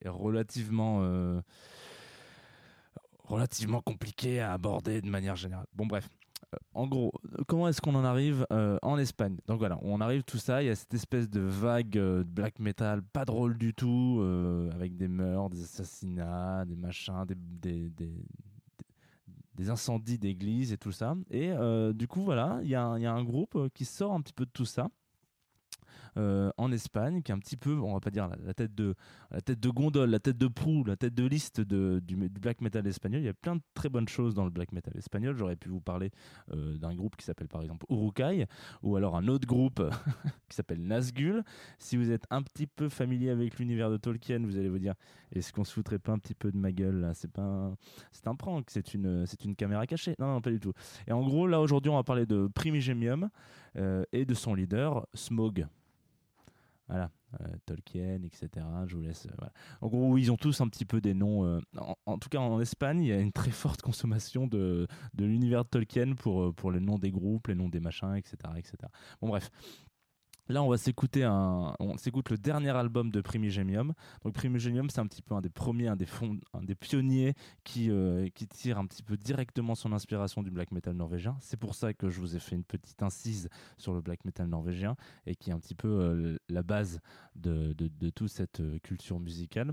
est 0.00 0.08
relativement 0.08 1.42
relativement 3.24 3.80
compliqué 3.80 4.40
à 4.40 4.52
aborder 4.52 5.00
de 5.00 5.08
manière 5.08 5.36
générale. 5.36 5.66
Bon 5.72 5.86
bref, 5.86 6.08
en 6.74 6.86
gros, 6.86 7.12
comment 7.46 7.68
est-ce 7.68 7.80
qu'on 7.80 7.94
en 7.94 8.04
arrive 8.04 8.46
euh, 8.52 8.78
en 8.82 8.98
Espagne? 8.98 9.36
Donc 9.46 9.58
voilà, 9.58 9.78
on 9.82 10.00
arrive 10.00 10.22
tout 10.24 10.38
ça, 10.38 10.62
il 10.62 10.66
y 10.66 10.70
a 10.70 10.74
cette 10.74 10.94
espèce 10.94 11.28
de 11.28 11.40
vague 11.40 11.96
euh, 11.98 12.18
de 12.24 12.28
black 12.28 12.58
metal 12.58 13.02
pas 13.02 13.24
drôle 13.24 13.56
du 13.58 13.74
tout, 13.74 14.18
euh, 14.20 14.70
avec 14.72 14.96
des 14.96 15.08
meurtres, 15.08 15.50
des 15.50 15.62
assassinats, 15.62 16.64
des 16.64 16.76
machins, 16.76 17.24
des, 17.26 17.90
incendies 19.68 20.18
d'églises 20.18 20.72
et 20.72 20.78
tout 20.78 20.92
ça. 20.92 21.14
Et 21.30 21.52
euh, 21.52 21.92
du 21.92 22.08
coup, 22.08 22.22
voilà, 22.22 22.58
il 22.62 22.68
y, 22.68 22.74
a 22.74 22.82
un- 22.82 22.98
il 22.98 23.02
y 23.02 23.06
a 23.06 23.12
un 23.12 23.22
groupe 23.24 23.68
qui 23.74 23.84
sort 23.84 24.12
un 24.12 24.20
petit 24.22 24.32
peu 24.32 24.46
de 24.46 24.50
tout 24.50 24.64
ça. 24.64 24.88
Euh, 26.16 26.50
en 26.56 26.72
Espagne, 26.72 27.22
qui 27.22 27.32
est 27.32 27.34
un 27.34 27.38
petit 27.38 27.56
peu, 27.56 27.74
on 27.74 27.94
va 27.94 28.00
pas 28.00 28.10
dire 28.10 28.28
la, 28.44 28.54
tête 28.54 28.74
de 28.74 28.94
la 29.30 29.40
tête 29.40 29.60
de 29.60 29.68
gondole, 29.68 30.10
la 30.10 30.20
tête 30.20 30.38
de 30.38 30.48
proue, 30.48 30.84
la 30.84 30.96
tête 30.96 31.14
de 31.14 31.24
liste 31.24 31.60
de, 31.60 32.00
du, 32.04 32.16
black 32.16 32.60
metal 32.60 32.86
espagnol. 32.86 33.20
Il 33.20 33.26
y 33.26 33.28
a 33.28 33.34
plein 33.34 33.56
de 33.56 33.62
très 33.74 33.88
bonnes 33.88 34.08
choses 34.08 34.34
dans 34.34 34.44
le 34.44 34.50
black 34.50 34.72
metal 34.72 34.96
espagnol. 34.96 35.36
J'aurais 35.36 35.56
pu 35.56 35.68
vous 35.68 35.80
parler 35.80 36.10
euh, 36.52 36.76
d'un 36.78 36.94
groupe 36.94 37.16
qui 37.16 37.24
s'appelle 37.24 37.48
par 37.48 37.62
exemple 37.62 37.86
Urukai, 37.90 38.46
ou 38.82 38.96
alors 38.96 39.16
un 39.16 39.28
autre 39.28 39.46
groupe 39.46 39.82
qui 40.48 40.56
s'appelle 40.56 40.82
Nazgul. 40.82 41.44
Si 41.78 41.96
vous 41.96 42.10
êtes 42.10 42.24
un 42.30 42.42
petit 42.42 42.66
peu 42.66 42.88
familier 42.88 43.30
avec 43.30 43.58
l'univers 43.58 43.90
de 43.90 43.96
Tolkien, 43.96 44.40
vous 44.44 44.56
allez 44.56 44.68
vous 44.68 44.78
dire 44.78 44.94
est-ce 45.32 45.52
qu'on 45.52 45.64
se 45.64 45.72
foutrait 45.72 45.98
pas 45.98 46.12
un 46.12 46.18
petit 46.18 46.34
peu 46.34 46.50
de 46.50 46.56
ma 46.56 46.72
gueule 46.72 47.00
là? 47.00 47.14
C'est 47.14 47.30
pas, 47.30 47.42
un- 47.42 47.76
c'est 48.12 48.26
un 48.26 48.34
prank, 48.34 48.66
c'est 48.68 48.94
une, 48.94 49.26
c'est 49.26 49.44
une 49.44 49.54
caméra 49.54 49.86
cachée. 49.86 50.14
Non, 50.18 50.40
pas 50.40 50.50
du 50.50 50.60
tout. 50.60 50.72
Et 51.06 51.12
en 51.12 51.22
gros, 51.22 51.46
là 51.46 51.60
aujourd'hui, 51.60 51.90
on 51.90 51.96
va 51.96 52.02
parler 52.02 52.26
de 52.26 52.48
Primigenium 52.54 53.28
euh, 53.76 54.04
et 54.12 54.24
de 54.24 54.34
son 54.34 54.54
leader 54.54 55.06
Smog. 55.14 55.66
Voilà, 56.90 57.12
euh, 57.40 57.46
Tolkien, 57.66 58.20
etc. 58.24 58.66
Je 58.86 58.96
vous 58.96 59.02
laisse. 59.02 59.26
euh. 59.26 59.46
En 59.80 59.86
gros, 59.86 60.18
ils 60.18 60.32
ont 60.32 60.36
tous 60.36 60.60
un 60.60 60.68
petit 60.68 60.84
peu 60.84 61.00
des 61.00 61.14
noms. 61.14 61.44
euh, 61.44 61.60
en, 62.04 62.18
tout 62.18 62.28
cas, 62.28 62.40
en 62.40 62.60
Espagne, 62.60 63.00
il 63.02 63.06
y 63.08 63.12
a 63.12 63.20
une 63.20 63.30
très 63.32 63.52
forte 63.52 63.80
consommation 63.80 64.48
de, 64.48 64.88
de 65.14 65.24
l'univers 65.24 65.62
de 65.64 65.68
Tolkien 65.68 66.14
pour, 66.16 66.52
pour 66.54 66.72
les 66.72 66.80
noms 66.80 66.98
des 66.98 67.12
groupes, 67.12 67.46
les 67.46 67.54
noms 67.54 67.68
des 67.68 67.78
machins, 67.78 68.16
etc. 68.16 68.36
etc. 68.56 68.72
Bon, 69.20 69.28
bref. 69.28 69.50
Là, 70.50 70.64
on 70.64 70.68
va 70.68 70.78
s'écouter 70.78 71.28
s'écoute 71.96 72.30
le 72.30 72.36
dernier 72.36 72.70
album 72.70 73.12
de 73.12 73.20
Primigenium. 73.20 73.94
Donc 74.24 74.34
Primigenium, 74.34 74.90
c'est 74.90 74.98
un 74.98 75.06
petit 75.06 75.22
peu 75.22 75.36
un 75.36 75.40
des 75.40 75.48
premiers, 75.48 75.86
un 75.86 75.96
des 75.96 76.74
pionniers 76.74 77.34
qui 77.62 77.88
euh, 77.88 78.28
qui 78.34 78.48
tire 78.48 78.76
un 78.78 78.86
petit 78.86 79.04
peu 79.04 79.16
directement 79.16 79.76
son 79.76 79.92
inspiration 79.92 80.42
du 80.42 80.50
black 80.50 80.72
metal 80.72 80.94
norvégien. 80.94 81.36
C'est 81.40 81.56
pour 81.56 81.76
ça 81.76 81.94
que 81.94 82.08
je 82.08 82.18
vous 82.18 82.34
ai 82.34 82.40
fait 82.40 82.56
une 82.56 82.64
petite 82.64 83.00
incise 83.00 83.48
sur 83.78 83.94
le 83.94 84.00
black 84.00 84.24
metal 84.24 84.48
norvégien 84.48 84.96
et 85.24 85.36
qui 85.36 85.50
est 85.50 85.52
un 85.52 85.60
petit 85.60 85.76
peu 85.76 85.86
euh, 85.86 86.36
la 86.48 86.64
base 86.64 86.98
de, 87.36 87.72
toute 88.10 88.30
cette 88.30 88.58
euh, 88.58 88.80
culture 88.80 89.20
musicale. 89.20 89.72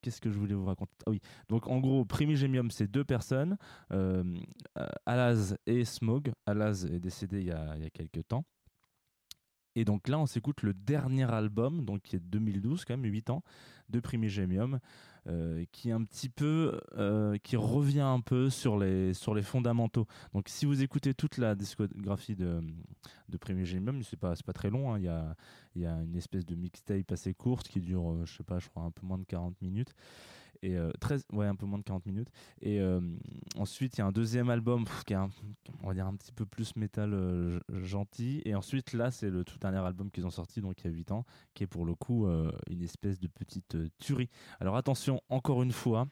Qu'est-ce 0.00 0.22
que 0.22 0.30
je 0.30 0.38
voulais 0.38 0.54
vous 0.54 0.64
raconter? 0.64 0.90
Ah 1.06 1.10
oui, 1.10 1.20
donc 1.50 1.68
en 1.68 1.80
gros, 1.80 2.06
Primigenium, 2.06 2.70
c'est 2.70 2.86
deux 2.86 3.04
personnes, 3.04 3.58
Alaz 5.04 5.54
et 5.66 5.84
Smog. 5.84 6.32
Alaz 6.46 6.86
est 6.86 6.98
décédé 6.98 7.40
il 7.40 7.46
y 7.48 7.52
a, 7.52 7.76
il 7.76 7.82
y 7.82 7.86
a 7.86 7.90
quelques 7.90 8.26
temps. 8.26 8.46
Et 9.76 9.84
donc 9.84 10.08
là, 10.08 10.18
on 10.18 10.26
s'écoute 10.26 10.62
le 10.62 10.74
dernier 10.74 11.30
album, 11.30 11.84
donc 11.84 12.02
qui 12.02 12.16
est 12.16 12.20
de 12.20 12.24
2012, 12.24 12.84
quand 12.84 12.96
même 12.96 13.10
8 13.10 13.30
ans, 13.30 13.42
de 13.88 14.00
Primigenium, 14.00 14.80
euh, 15.28 15.64
qui 15.72 15.90
un 15.90 16.02
petit 16.04 16.28
peu, 16.28 16.80
euh, 16.96 17.36
qui 17.42 17.56
revient 17.56 18.00
un 18.00 18.20
peu 18.20 18.50
sur 18.50 18.78
les, 18.78 19.14
sur 19.14 19.34
les 19.34 19.42
fondamentaux. 19.42 20.06
Donc 20.32 20.48
si 20.48 20.64
vous 20.64 20.82
écoutez 20.82 21.14
toute 21.14 21.36
la 21.36 21.54
discographie 21.54 22.36
de, 22.36 22.60
de 23.28 23.36
Primigenium, 23.36 24.02
c'est 24.02 24.18
pas, 24.18 24.34
pas 24.44 24.52
très 24.52 24.70
long, 24.70 24.92
hein, 24.92 24.98
il 24.98 25.04
y, 25.04 25.08
a, 25.08 25.36
y 25.76 25.86
a 25.86 25.94
une 26.02 26.16
espèce 26.16 26.46
de 26.46 26.54
mixtape 26.54 27.12
assez 27.12 27.34
courte 27.34 27.68
qui 27.68 27.80
dure, 27.80 28.12
euh, 28.12 28.24
je 28.24 28.36
sais 28.36 28.44
pas, 28.44 28.58
je 28.58 28.68
crois 28.68 28.82
un 28.84 28.90
peu 28.90 29.06
moins 29.06 29.18
de 29.18 29.24
40 29.24 29.60
minutes. 29.60 29.94
Et 30.62 30.76
euh, 30.76 30.90
13, 31.00 31.24
ouais, 31.32 31.46
un 31.46 31.54
peu 31.54 31.64
moins 31.64 31.78
de 31.78 31.84
40 31.84 32.04
minutes. 32.06 32.28
Et 32.60 32.80
euh, 32.80 33.00
ensuite, 33.56 33.96
il 33.96 34.00
y 34.00 34.02
a 34.02 34.06
un 34.06 34.12
deuxième 34.12 34.50
album 34.50 34.84
qui 35.06 35.14
est, 35.14 35.16
un, 35.16 35.30
on 35.82 35.88
va 35.88 35.94
dire, 35.94 36.06
un 36.06 36.14
petit 36.16 36.32
peu 36.32 36.44
plus 36.44 36.76
métal 36.76 37.14
euh, 37.14 37.60
gentil. 37.82 38.42
Et 38.44 38.54
ensuite, 38.54 38.92
là, 38.92 39.10
c'est 39.10 39.30
le 39.30 39.42
tout 39.42 39.58
dernier 39.58 39.78
album 39.78 40.10
qu'ils 40.10 40.26
ont 40.26 40.30
sorti, 40.30 40.60
donc 40.60 40.80
il 40.80 40.84
y 40.84 40.88
a 40.88 40.96
8 40.96 41.12
ans, 41.12 41.24
qui 41.54 41.64
est 41.64 41.66
pour 41.66 41.86
le 41.86 41.94
coup 41.94 42.26
euh, 42.26 42.52
une 42.68 42.82
espèce 42.82 43.18
de 43.18 43.26
petite 43.26 43.74
euh, 43.74 43.88
tuerie. 43.98 44.28
Alors 44.60 44.76
attention, 44.76 45.22
encore 45.30 45.62
une 45.62 45.72
fois, 45.72 46.08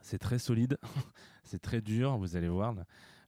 c'est 0.00 0.18
très 0.18 0.38
solide, 0.38 0.78
c'est 1.44 1.60
très 1.60 1.82
dur, 1.82 2.16
vous 2.16 2.36
allez 2.36 2.48
voir. 2.48 2.74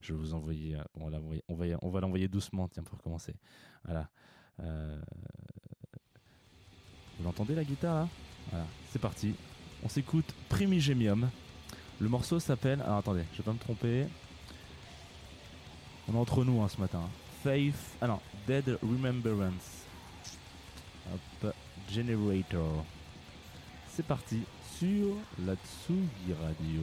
Je 0.01 0.13
vais 0.15 0.19
vous 0.19 0.33
envoyer, 0.35 0.77
euh, 0.77 0.83
on 0.95 1.05
va 1.05 1.11
l'envoyer- 1.11 1.77
on 1.83 1.91
va, 1.91 2.01
l'envoyer 2.01 2.29
doucement, 2.29 2.69
tiens, 2.69 2.83
pour 2.85 2.99
commencer. 3.03 3.35
Voilà. 3.85 4.09
Euh, 4.61 4.99
Vous 7.19 7.25
l'entendez 7.25 7.55
la 7.55 7.65
guitare 7.65 7.95
là? 7.95 8.09
Voilà, 8.51 8.67
c'est 8.91 8.99
parti. 8.99 9.35
On 9.87 9.89
s'écoute 9.89 10.35
Primigenium. 10.49 11.31
Le 12.01 12.09
morceau 12.09 12.41
s'appelle. 12.41 12.83
Alors 12.83 12.97
attendez, 12.97 13.23
je 13.33 13.39
vais 13.39 13.45
pas 13.45 13.53
me 13.53 13.59
tromper. 13.59 14.07
On 16.09 16.15
est 16.15 16.19
entre 16.19 16.45
nous 16.45 16.61
hein, 16.61 16.69
ce 16.69 16.81
matin. 16.81 17.03
Faith. 17.45 17.97
Ah 18.01 18.09
non, 18.09 18.19
Dead 18.49 18.81
Remembrance. 18.83 19.85
Hop, 21.15 21.55
Generator. 21.89 22.85
C'est 23.89 24.05
parti 24.05 24.41
sur 24.77 25.15
la 25.47 25.55
Tsugi 25.55 26.35
Radio. 26.43 26.83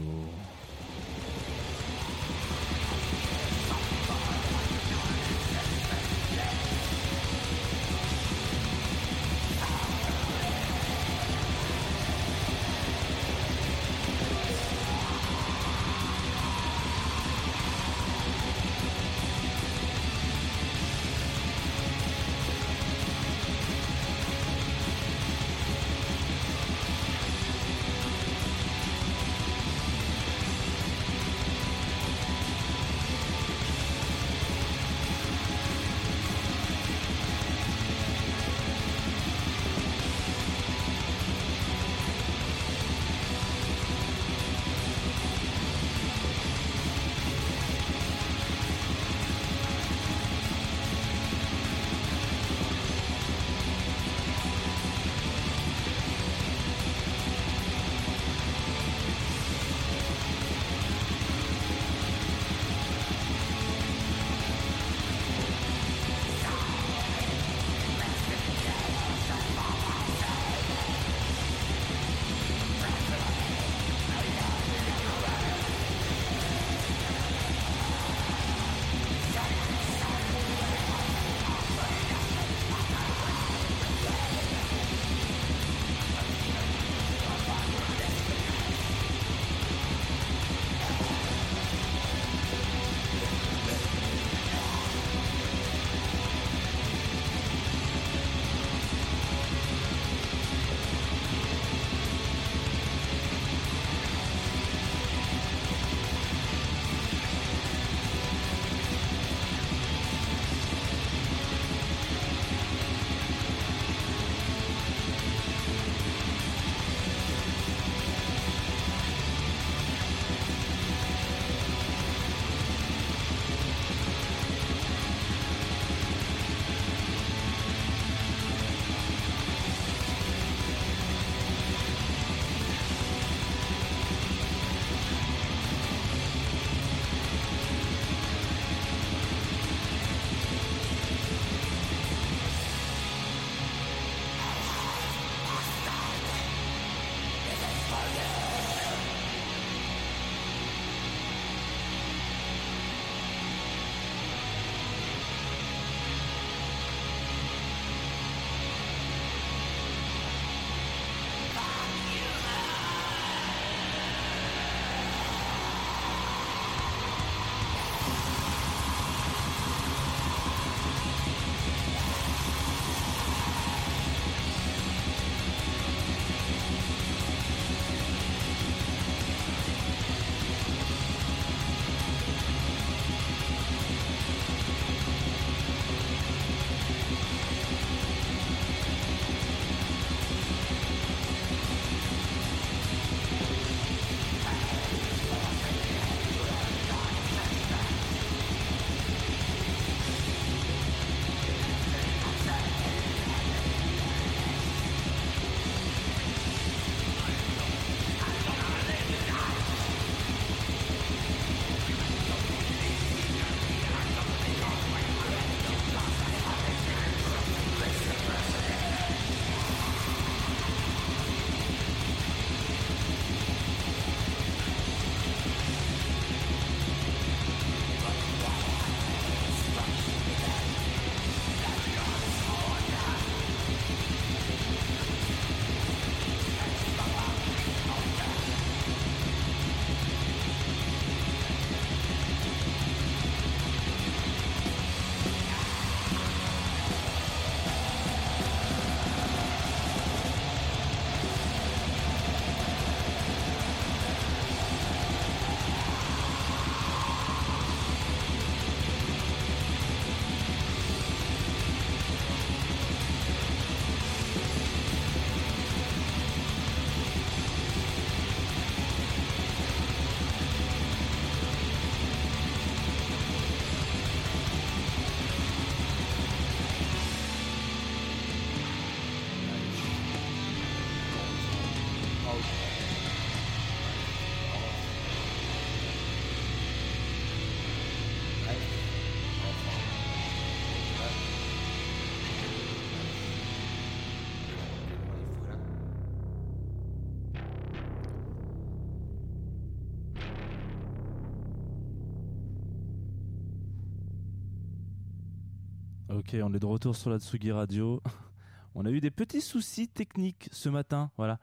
Ok, 306.15 306.35
on 306.41 306.53
est 306.53 306.59
de 306.59 306.65
retour 306.65 306.95
sur 306.95 307.09
la 307.09 307.19
Tsugi 307.19 307.51
Radio. 307.51 308.01
On 308.75 308.85
a 308.85 308.91
eu 308.91 308.99
des 308.99 309.11
petits 309.11 309.41
soucis 309.41 309.87
techniques 309.87 310.49
ce 310.51 310.67
matin. 310.67 311.11
Voilà, 311.17 311.37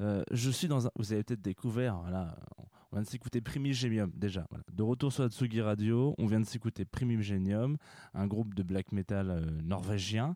Euh, 0.00 0.22
je 0.30 0.50
suis 0.50 0.68
dans 0.68 0.86
un. 0.86 0.90
Vous 0.96 1.12
avez 1.12 1.24
peut-être 1.24 1.42
découvert. 1.42 1.96
Voilà, 1.98 2.36
on 2.96 3.00
vient 3.00 3.04
de 3.04 3.10
s'écouter 3.10 3.42
Primigenium 3.42 4.10
déjà. 4.14 4.46
De 4.72 4.82
retour 4.82 5.12
sur 5.12 5.22
la 5.22 5.28
Tsugi 5.28 5.60
Radio, 5.60 6.14
on 6.16 6.24
vient 6.24 6.40
de 6.40 6.46
s'écouter 6.46 6.86
Primigenium, 6.86 7.76
un 8.14 8.26
groupe 8.26 8.54
de 8.54 8.62
black 8.62 8.90
metal 8.90 9.28
euh, 9.28 9.40
norvégien, 9.62 10.34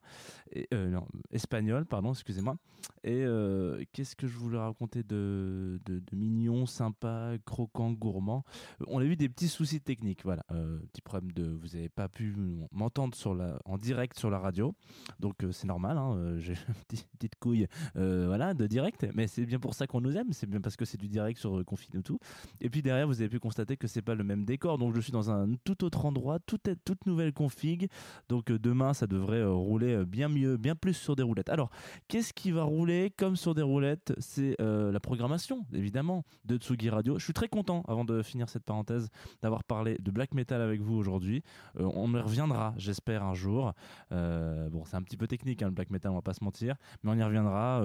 euh, 0.75 1.01
espagnol, 1.31 1.87
pardon, 1.87 2.13
excusez-moi. 2.13 2.57
Et 3.03 3.25
euh, 3.25 3.83
qu'est-ce 3.93 4.15
que 4.15 4.27
je 4.27 4.37
voulais 4.37 4.59
raconter 4.59 5.03
de, 5.03 5.81
de, 5.87 6.03
mignon, 6.15 6.67
sympa, 6.67 7.33
croquant, 7.47 7.93
gourmand? 7.93 8.45
On 8.87 8.99
a 8.99 9.05
eu 9.05 9.17
des 9.17 9.31
petits 9.31 9.49
soucis 9.49 9.81
techniques. 9.81 10.23
Voilà, 10.25 10.45
petit 10.93 11.01
problème 11.01 11.33
de. 11.33 11.45
Vous 11.45 11.69
n'avez 11.69 11.89
pas 11.89 12.09
pu 12.09 12.35
m'entendre 12.73 13.17
en 13.65 13.79
direct 13.79 14.19
sur 14.19 14.29
la 14.29 14.39
radio. 14.39 14.75
Donc 15.19 15.37
c'est 15.51 15.67
normal, 15.67 15.97
hein, 15.97 16.37
j'ai 16.39 16.53
une 16.69 16.99
petite, 17.19 17.37
couille 17.37 17.67
voilà, 17.95 18.53
de 18.53 18.67
direct, 18.67 19.07
mais 19.15 19.27
c'est 19.29 19.47
bien 19.47 19.59
pour 19.59 19.73
ça 19.73 19.87
qu'on 19.87 20.03
nous 20.03 20.15
aime, 20.17 20.33
c'est 20.33 20.49
bien 20.49 20.61
parce 20.61 20.77
que 20.77 20.85
c'est 20.85 20.99
du 20.99 21.09
direct 21.09 21.39
sur 21.39 21.65
Confine 21.65 22.03
tout. 22.03 22.19
Et 22.61 22.71
puis 22.71 22.83
derrière, 22.83 23.07
vous 23.07 23.21
avez 23.21 23.29
pu 23.29 23.39
constater 23.39 23.77
que 23.77 23.87
c'est 23.87 24.03
pas 24.03 24.15
le 24.15 24.25
même 24.25 24.45
décor, 24.45 24.79
donc 24.79 24.95
je 24.95 25.01
suis 25.01 25.13
dans 25.13 25.31
un 25.31 25.55
tout 25.65 25.85
autre 25.85 26.05
endroit, 26.05 26.39
toute, 26.39 26.69
nouvelle 27.07 27.33
config, 27.33 27.89
donc 28.29 28.51
euh, 28.51 28.59
demain 28.59 28.93
ça 28.95 29.07
devrait 29.07 29.39
euh, 29.39 29.53
rouler 29.53 29.95
euh, 29.95 30.05
bien 30.05 30.29
mieux, 30.29 30.57
bien 30.57 30.75
plus 30.75 30.95
sur 30.95 31.17
des 31.17 31.23
roulettes. 31.23 31.49
Alors, 31.49 31.71
qu'est-ce 32.09 32.33
qui 32.33 32.51
va 32.51 32.63
rouler 32.63 33.13
comme 33.17 33.37
sur 33.37 33.55
des 33.55 33.63
roulettes? 33.63 34.13
C'est 34.19 34.57
la 34.61 35.01
programmation, 35.01 35.65
évidemment, 35.73 36.25
de 36.45 36.57
Tsugi 36.57 36.91
Radio. 36.91 37.19
Je 37.19 37.25
suis 37.25 37.33
très 37.33 37.49
content, 37.49 37.83
avant 37.89 38.05
de 38.05 38.23
finir 38.23 38.49
cette 38.49 38.65
parenthèse, 38.65 39.09
d'avoir 39.43 39.65
parlé 39.65 39.97
de 39.99 40.11
black 40.11 40.35
metal 40.35 40.61
avec 40.61 40.81
vous 40.81 40.97
aujourd'hui. 40.97 41.43
On 41.79 42.13
y 42.15 42.21
reviendra, 42.21 42.75
j'espère, 42.77 43.23
un 43.23 43.35
jour. 43.35 43.73
Bon, 44.11 44.85
c'est 44.85 44.97
un 44.97 45.03
petit 45.03 45.17
peu 45.17 45.27
technique, 45.27 45.63
hein, 45.63 45.67
le 45.67 45.73
black 45.73 45.91
metal, 45.91 46.13
on 46.13 46.17
va 46.17 46.23
pas 46.23 46.35
se 46.35 46.45
mentir, 46.45 46.77
mais 47.03 47.11
on 47.11 47.15
y 47.15 47.23
reviendra. 47.23 47.83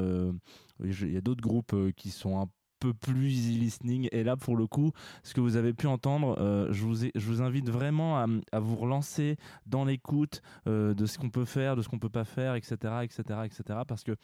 Il 0.84 1.14
y 1.14 1.18
a 1.18 1.22
d'autres 1.22 1.42
groupes 1.42 1.76
qui 1.96 2.10
sont 2.10 2.40
un 2.40 2.50
peu 2.80 2.94
plus 2.94 3.32
easy 3.32 3.58
listening. 3.58 4.08
Et 4.12 4.24
là 4.24 4.36
pour 4.38 4.56
le 4.56 4.68
coup 4.68 4.92
ce 5.24 5.34
que 5.34 5.42
vous 5.42 5.56
avez 5.56 5.74
pu 5.74 5.88
entendre 5.88 6.38
euh, 6.40 6.72
je, 6.72 6.84
vous 6.84 6.96
je 7.14 7.26
vous 7.28 7.42
invite 7.42 7.70
vraiment 7.70 8.18
à, 8.18 8.60
vous 8.60 8.76
relancer 8.76 9.38
dans 9.66 9.86
l'écoute 9.86 10.42
euh, 10.68 10.94
de 10.94 11.06
ce 11.06 11.18
qu'on 11.18 11.30
peut 11.30 11.46
faire 11.46 11.76
de 11.76 11.82
ce 11.82 11.90
qu'on 11.90 12.00
peut 12.00 12.10
pas 12.10 12.26
faire 12.26 12.56
etc 12.56 12.76
etc 13.04 13.40
etc 13.46 13.80
parce 13.88 14.04
que 14.04 14.16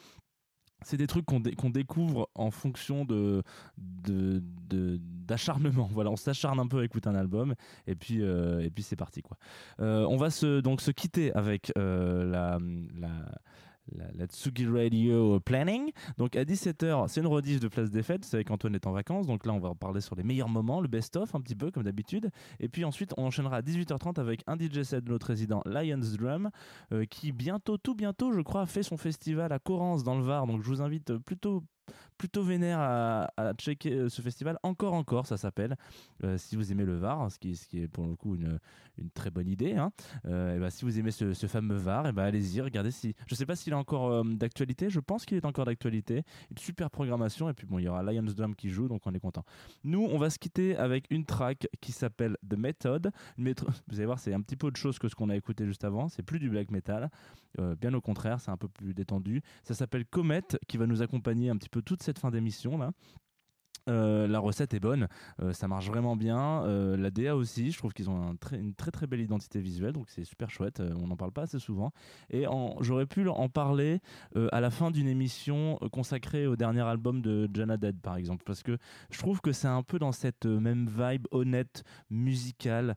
c'est 0.83 0.97
des 0.97 1.05
trucs 1.05 1.25
qu'on 1.25 1.39
dé- 1.39 1.55
découvre 1.55 2.29
en 2.33 2.49
fonction 2.49 3.05
de 3.05 3.43
de- 3.77 4.41
de- 4.67 4.97
d'acharnement. 4.99 5.87
Voilà 5.91 6.09
on 6.09 6.15
s'acharne 6.15 6.59
un 6.59 6.67
peu 6.67 6.79
à 6.79 6.85
écouter 6.85 7.07
un 7.07 7.15
album 7.15 7.53
et 7.85 7.95
puis 7.95 8.21
euh, 8.21 8.61
et 8.61 8.69
puis 8.71 8.83
c'est 8.83 8.95
parti 8.95 9.21
quoi. 9.21 9.37
On 9.79 10.17
va 10.17 10.29
se 10.31 10.59
donc 10.59 10.81
se 10.81 10.91
quitter 10.91 11.31
avec 11.33 11.71
la 11.75 12.57
la, 13.97 14.06
la 14.13 14.25
Tsugi 14.25 14.67
Radio 14.67 15.39
Planning. 15.39 15.91
Donc 16.17 16.36
à 16.36 16.43
17h, 16.43 17.08
c'est 17.08 17.21
une 17.21 17.27
rediff 17.27 17.60
de 17.60 17.67
Place 17.67 17.89
des 17.89 18.04
Fêtes. 18.04 18.23
Vous 18.23 18.30
savez 18.30 18.43
qu'Antoine 18.43 18.75
est 18.75 18.88
en 18.88 18.91
vacances. 18.91 19.27
Donc 19.27 19.45
là, 19.45 19.54
on 19.54 19.60
va 19.60 19.73
parler 19.75 20.01
sur 20.01 20.15
les 20.15 20.23
meilleurs 20.23 20.49
moments, 20.49 20.82
le 20.82 20.88
best-of 20.88 21.34
un 21.36 21.41
petit 21.41 21.56
peu 21.56 21.71
comme 21.71 21.84
d'habitude. 21.84 22.30
Et 22.60 22.69
puis 22.69 22.86
ensuite, 22.86 23.13
on 23.17 23.25
enchaînera 23.25 23.58
à 23.58 23.62
18h30 23.62 24.19
avec 24.19 24.43
un 24.47 24.58
DJ 24.58 24.84
set 24.84 25.04
de 25.04 25.10
notre 25.10 25.27
résident 25.27 25.62
Lions 25.65 25.99
Drum 26.17 26.49
euh, 26.91 27.06
qui 27.06 27.32
bientôt, 27.32 27.77
tout 27.77 27.95
bientôt, 27.95 28.32
je 28.32 28.41
crois, 28.41 28.65
fait 28.65 28.84
son 28.84 28.97
festival 28.97 29.51
à 29.51 29.60
Corrance 29.60 30.04
dans 30.04 30.17
le 30.17 30.23
Var. 30.23 30.47
Donc 30.47 30.62
je 30.62 30.67
vous 30.67 30.82
invite 30.82 31.17
plutôt 31.17 31.63
plutôt 32.21 32.43
vénère 32.43 32.79
à, 32.79 33.53
checker 33.57 33.93
euh, 33.93 34.10
ce 34.10 34.21
festival. 34.21 34.60
Encore 34.62 34.93
encore 34.93 35.25
ça 35.25 35.38
s'appelle 35.38 35.75
Euh, 36.23 36.38
si 36.38 36.55
vous 36.55 36.71
aimez 36.71 36.86
le 36.86 36.95
Var 36.95 37.31
ce 37.31 37.39
qui, 37.39 37.55
ce 37.55 37.65
qui 37.67 37.81
est 37.81 37.88
pour 37.88 38.05
le 38.05 38.15
coup 38.15 38.36
une, 38.36 38.60
une 38.99 39.10
très 39.10 39.31
bonne 39.31 39.47
idée 39.47 39.73
hein. 39.75 39.91
Euh, 40.25 40.55
et 40.55 40.60
ben, 40.60 40.69
si 40.69 40.86
vous 40.86 40.99
aimez 40.99 41.10
ce, 41.10 41.34
fameux 41.47 41.77
Var 41.77 42.13
ben, 42.13 42.21
allez-y 42.21 42.62
regardez 42.62 42.91
si 42.91 43.15
je 43.25 43.34
sais 43.34 43.47
pas 43.47 43.55
s'il 43.55 43.73
est 43.73 43.75
encore 43.75 44.23
d'actualité 44.23 44.91
je 44.91 44.99
pense 44.99 45.25
qu'il 45.25 45.36
est 45.38 45.45
encore 45.45 45.65
d'actualité. 45.65 46.21
Une 46.51 46.60
super 46.60 46.91
programmation 46.91 47.49
et 47.49 47.53
puis 47.53 47.65
bon 47.65 47.79
il 47.79 47.86
y 47.86 47.88
aura 47.88 48.03
Lions 48.03 48.21
Drum 48.21 48.53
qui 48.55 48.69
joue 48.69 48.88
donc 48.88 49.01
on 49.07 49.13
est 49.15 49.19
content. 49.19 49.43
Nous 49.84 50.07
on 50.12 50.19
va 50.19 50.29
se 50.29 50.38
quitter 50.38 50.77
avec 50.77 51.07
une 51.10 51.25
track 51.25 51.67
qui 51.81 51.91
s'appelle 51.91 52.38
The 52.47 52.55
Method. 52.55 53.12
Vous 53.38 53.97
allez 53.97 54.05
voir 54.05 54.19
c'est 54.19 54.36
un 54.36 54.41
petit 54.41 54.57
peu 54.57 54.67
autre 54.67 54.79
chose 54.79 54.99
que 54.99 55.07
ce 55.07 55.15
qu'on 55.15 55.29
a 55.29 55.36
écouté 55.36 55.65
juste 55.65 55.84
avant. 55.86 56.07
C'est 56.07 56.23
plus 56.23 56.38
du 56.38 56.51
black 56.51 56.69
metal. 56.69 57.10
Bien 57.79 57.93
au 57.95 58.01
contraire 58.01 58.39
c'est 58.39 58.51
un 58.51 58.57
peu 58.57 58.67
plus 58.67 58.93
détendu. 58.93 59.41
Ça 59.63 59.73
s'appelle 59.73 60.05
Comet 60.05 60.43
qui 60.67 60.77
va 60.77 60.86
nous 60.86 61.01
accompagner 61.01 61.49
un 61.49 61.57
petit 61.57 61.69
peu 61.69 61.81
toute 61.81 62.03
cette 62.03 62.11
fin 62.19 62.32
d'émission 62.32 62.78
là 62.78 62.91
Euh, 63.89 64.27
la 64.27 64.39
recette 64.39 64.73
est 64.73 64.79
bonne, 64.79 65.07
euh, 65.41 65.53
ça 65.53 65.67
marche 65.67 65.88
vraiment 65.88 66.15
bien. 66.15 66.63
Euh, 66.65 66.95
la 66.97 67.10
DA 67.10 67.36
aussi, 67.36 67.71
je 67.71 67.77
trouve 67.77 67.93
qu'ils 67.93 68.10
ont 68.10 68.36
une 68.51 68.73
très 68.75 68.91
très 68.91 69.07
belle 69.07 69.21
identité 69.21 69.60
visuelle, 69.60 69.93
donc 69.93 70.10
c'est 70.10 70.23
super 70.23 70.49
chouette. 70.49 70.81
On 70.81 71.07
n'en 71.07 71.15
parle 71.15 71.31
pas 71.31 71.43
assez 71.43 71.60
souvent. 71.60 71.91
Et 72.29 72.45
j'aurais 72.81 73.05
pu 73.05 73.27
en 73.27 73.49
parler 73.49 74.01
à 74.51 74.62
la 74.62 74.69
fin 74.69 74.91
d'une 74.91 75.07
émission 75.07 75.77
consacrée 75.91 76.47
au 76.47 76.55
dernier 76.55 76.81
album 76.81 77.21
de 77.21 77.49
Jana 77.53 77.77
Dead, 77.77 77.99
par 77.99 78.15
exemple, 78.15 78.43
parce 78.45 78.63
que 78.63 78.77
je 79.10 79.17
trouve 79.19 79.41
que 79.41 79.51
c'est 79.51 79.67
un 79.67 79.84
peu 79.84 79.99
dans 79.99 80.12
cette 80.12 80.45
même 80.45 80.88
vibe 80.88 81.27
honnête, 81.31 81.84
musicale. 82.10 82.95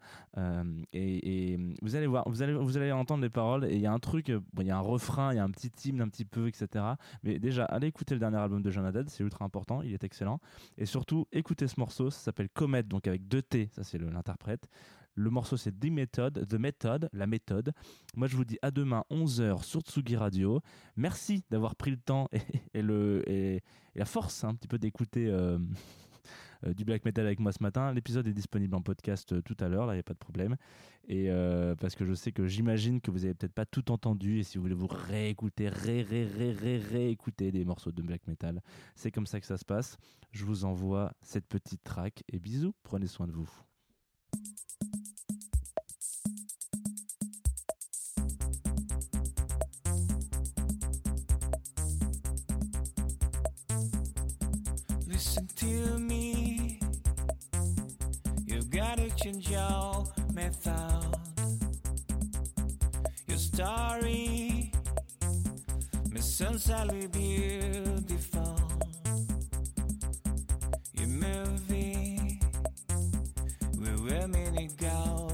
et, 0.92 1.58
vous 1.82 1.96
allez 1.96 2.06
voir, 2.06 2.28
vous 2.28 2.42
allez, 2.42 2.54
vous 2.54 2.76
allez 2.76 2.92
entendre 2.92 3.22
les 3.22 3.30
paroles, 3.30 3.64
et 3.64 3.74
il 3.74 3.80
y 3.80 3.86
a 3.86 3.92
un 3.92 3.98
truc, 3.98 4.28
il 4.28 4.66
y 4.66 4.70
a 4.70 4.76
un 4.76 4.80
refrain, 4.80 5.32
il 5.32 5.36
y 5.36 5.38
a 5.38 5.44
un 5.44 5.50
petit 5.50 5.70
hymne 5.88 6.02
un 6.02 6.08
petit 6.08 6.24
peu, 6.24 6.48
etc. 6.48 6.84
Mais 7.22 7.38
déjà, 7.38 7.64
allez 7.64 7.86
écouter 7.86 8.14
le 8.14 8.20
dernier 8.20 8.38
album 8.38 8.62
de 8.62 8.70
Jana 8.70 8.92
Dead, 8.92 9.08
c'est 9.08 9.22
ultra 9.22 9.44
important, 9.44 9.82
il 9.82 9.92
est 9.92 10.04
excellent. 10.04 10.40
Et 10.78 10.86
surtout, 10.86 11.26
écoutez 11.32 11.68
ce 11.68 11.78
morceau, 11.78 12.10
ça 12.10 12.18
s'appelle 12.18 12.48
Comet, 12.48 12.82
donc 12.82 13.06
avec 13.06 13.28
deux 13.28 13.42
T, 13.42 13.68
ça 13.72 13.84
c'est 13.84 13.98
l'interprète. 13.98 14.68
Le 15.16 15.30
morceau 15.30 15.56
c'est 15.56 15.72
The 15.72 15.90
Method, 15.90 16.46
The 16.48 16.54
Method, 16.54 17.08
la 17.12 17.26
méthode. 17.26 17.72
Moi 18.16 18.26
je 18.26 18.36
vous 18.36 18.44
dis 18.44 18.58
à 18.62 18.70
demain 18.70 19.04
11h 19.10 19.62
sur 19.62 19.80
Tsugi 19.82 20.16
Radio. 20.16 20.60
Merci 20.96 21.44
d'avoir 21.50 21.76
pris 21.76 21.92
le 21.92 21.98
temps 21.98 22.28
et, 22.74 22.82
le, 22.82 23.22
et, 23.30 23.62
la 23.94 24.04
force 24.04 24.42
hein, 24.42 24.48
un 24.48 24.54
petit 24.54 24.66
peu 24.66 24.78
d'écouter 24.78 25.28
euh, 25.28 25.58
du 26.72 26.84
black 26.84 27.04
metal 27.04 27.26
avec 27.26 27.40
moi 27.40 27.52
ce 27.52 27.62
matin. 27.62 27.92
L'épisode 27.92 28.26
est 28.26 28.32
disponible 28.32 28.74
en 28.74 28.82
podcast 28.82 29.32
euh, 29.32 29.42
tout 29.42 29.56
à 29.60 29.68
l'heure, 29.68 29.86
là 29.86 29.92
il 29.92 29.96
n'y 29.96 30.00
a 30.00 30.04
pas 30.04 30.14
de 30.14 30.18
problème. 30.18 30.56
Et 31.08 31.30
euh, 31.30 31.74
parce 31.74 31.94
que 31.94 32.04
je 32.04 32.14
sais 32.14 32.32
que 32.32 32.46
j'imagine 32.46 33.00
que 33.00 33.10
vous 33.10 33.24
avez 33.24 33.34
peut-être 33.34 33.52
pas 33.52 33.66
tout 33.66 33.90
entendu 33.90 34.38
et 34.38 34.42
si 34.42 34.56
vous 34.56 34.62
voulez 34.62 34.74
vous 34.74 34.86
réécouter, 34.86 35.68
ré, 35.68 36.02
ré, 36.02 36.24
ré, 36.24 36.52
ré, 36.52 36.78
réécouter 36.78 37.52
des 37.52 37.64
morceaux 37.64 37.92
de 37.92 38.02
black 38.02 38.26
metal, 38.26 38.62
c'est 38.94 39.10
comme 39.10 39.26
ça 39.26 39.40
que 39.40 39.46
ça 39.46 39.58
se 39.58 39.64
passe. 39.64 39.98
Je 40.30 40.44
vous 40.44 40.64
envoie 40.64 41.12
cette 41.20 41.46
petite 41.46 41.84
track 41.84 42.24
et 42.32 42.38
bisous, 42.38 42.74
prenez 42.82 43.06
soin 43.06 43.26
de 43.26 43.32
vous. 43.32 43.50
Sunset, 66.36 67.12
beautiful. 67.12 68.58
You 70.92 71.06
move 71.06 71.70
me, 71.70 72.40
we 73.78 73.90
will. 74.02 75.33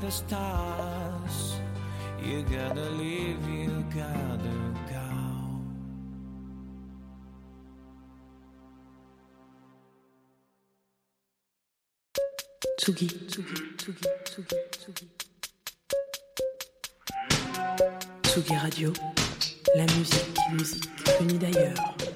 The 0.00 0.10
stars. 0.10 1.56
You 2.22 2.42
gotta 2.42 2.90
leave, 2.90 3.48
you 3.48 3.84
gotta 3.94 4.74
go. 4.90 5.06
Tsugi, 12.78 13.06
Tsugi, 13.26 13.54
Tsugi, 13.76 14.08
Tsugi, 14.24 14.56
Tsugi. 14.70 15.06
Tsugi 18.22 18.54
Radio, 18.56 18.92
la 19.74 19.84
musique, 19.94 20.38
musique 20.52 20.90
venue 21.18 21.38
d'ailleurs. 21.38 22.15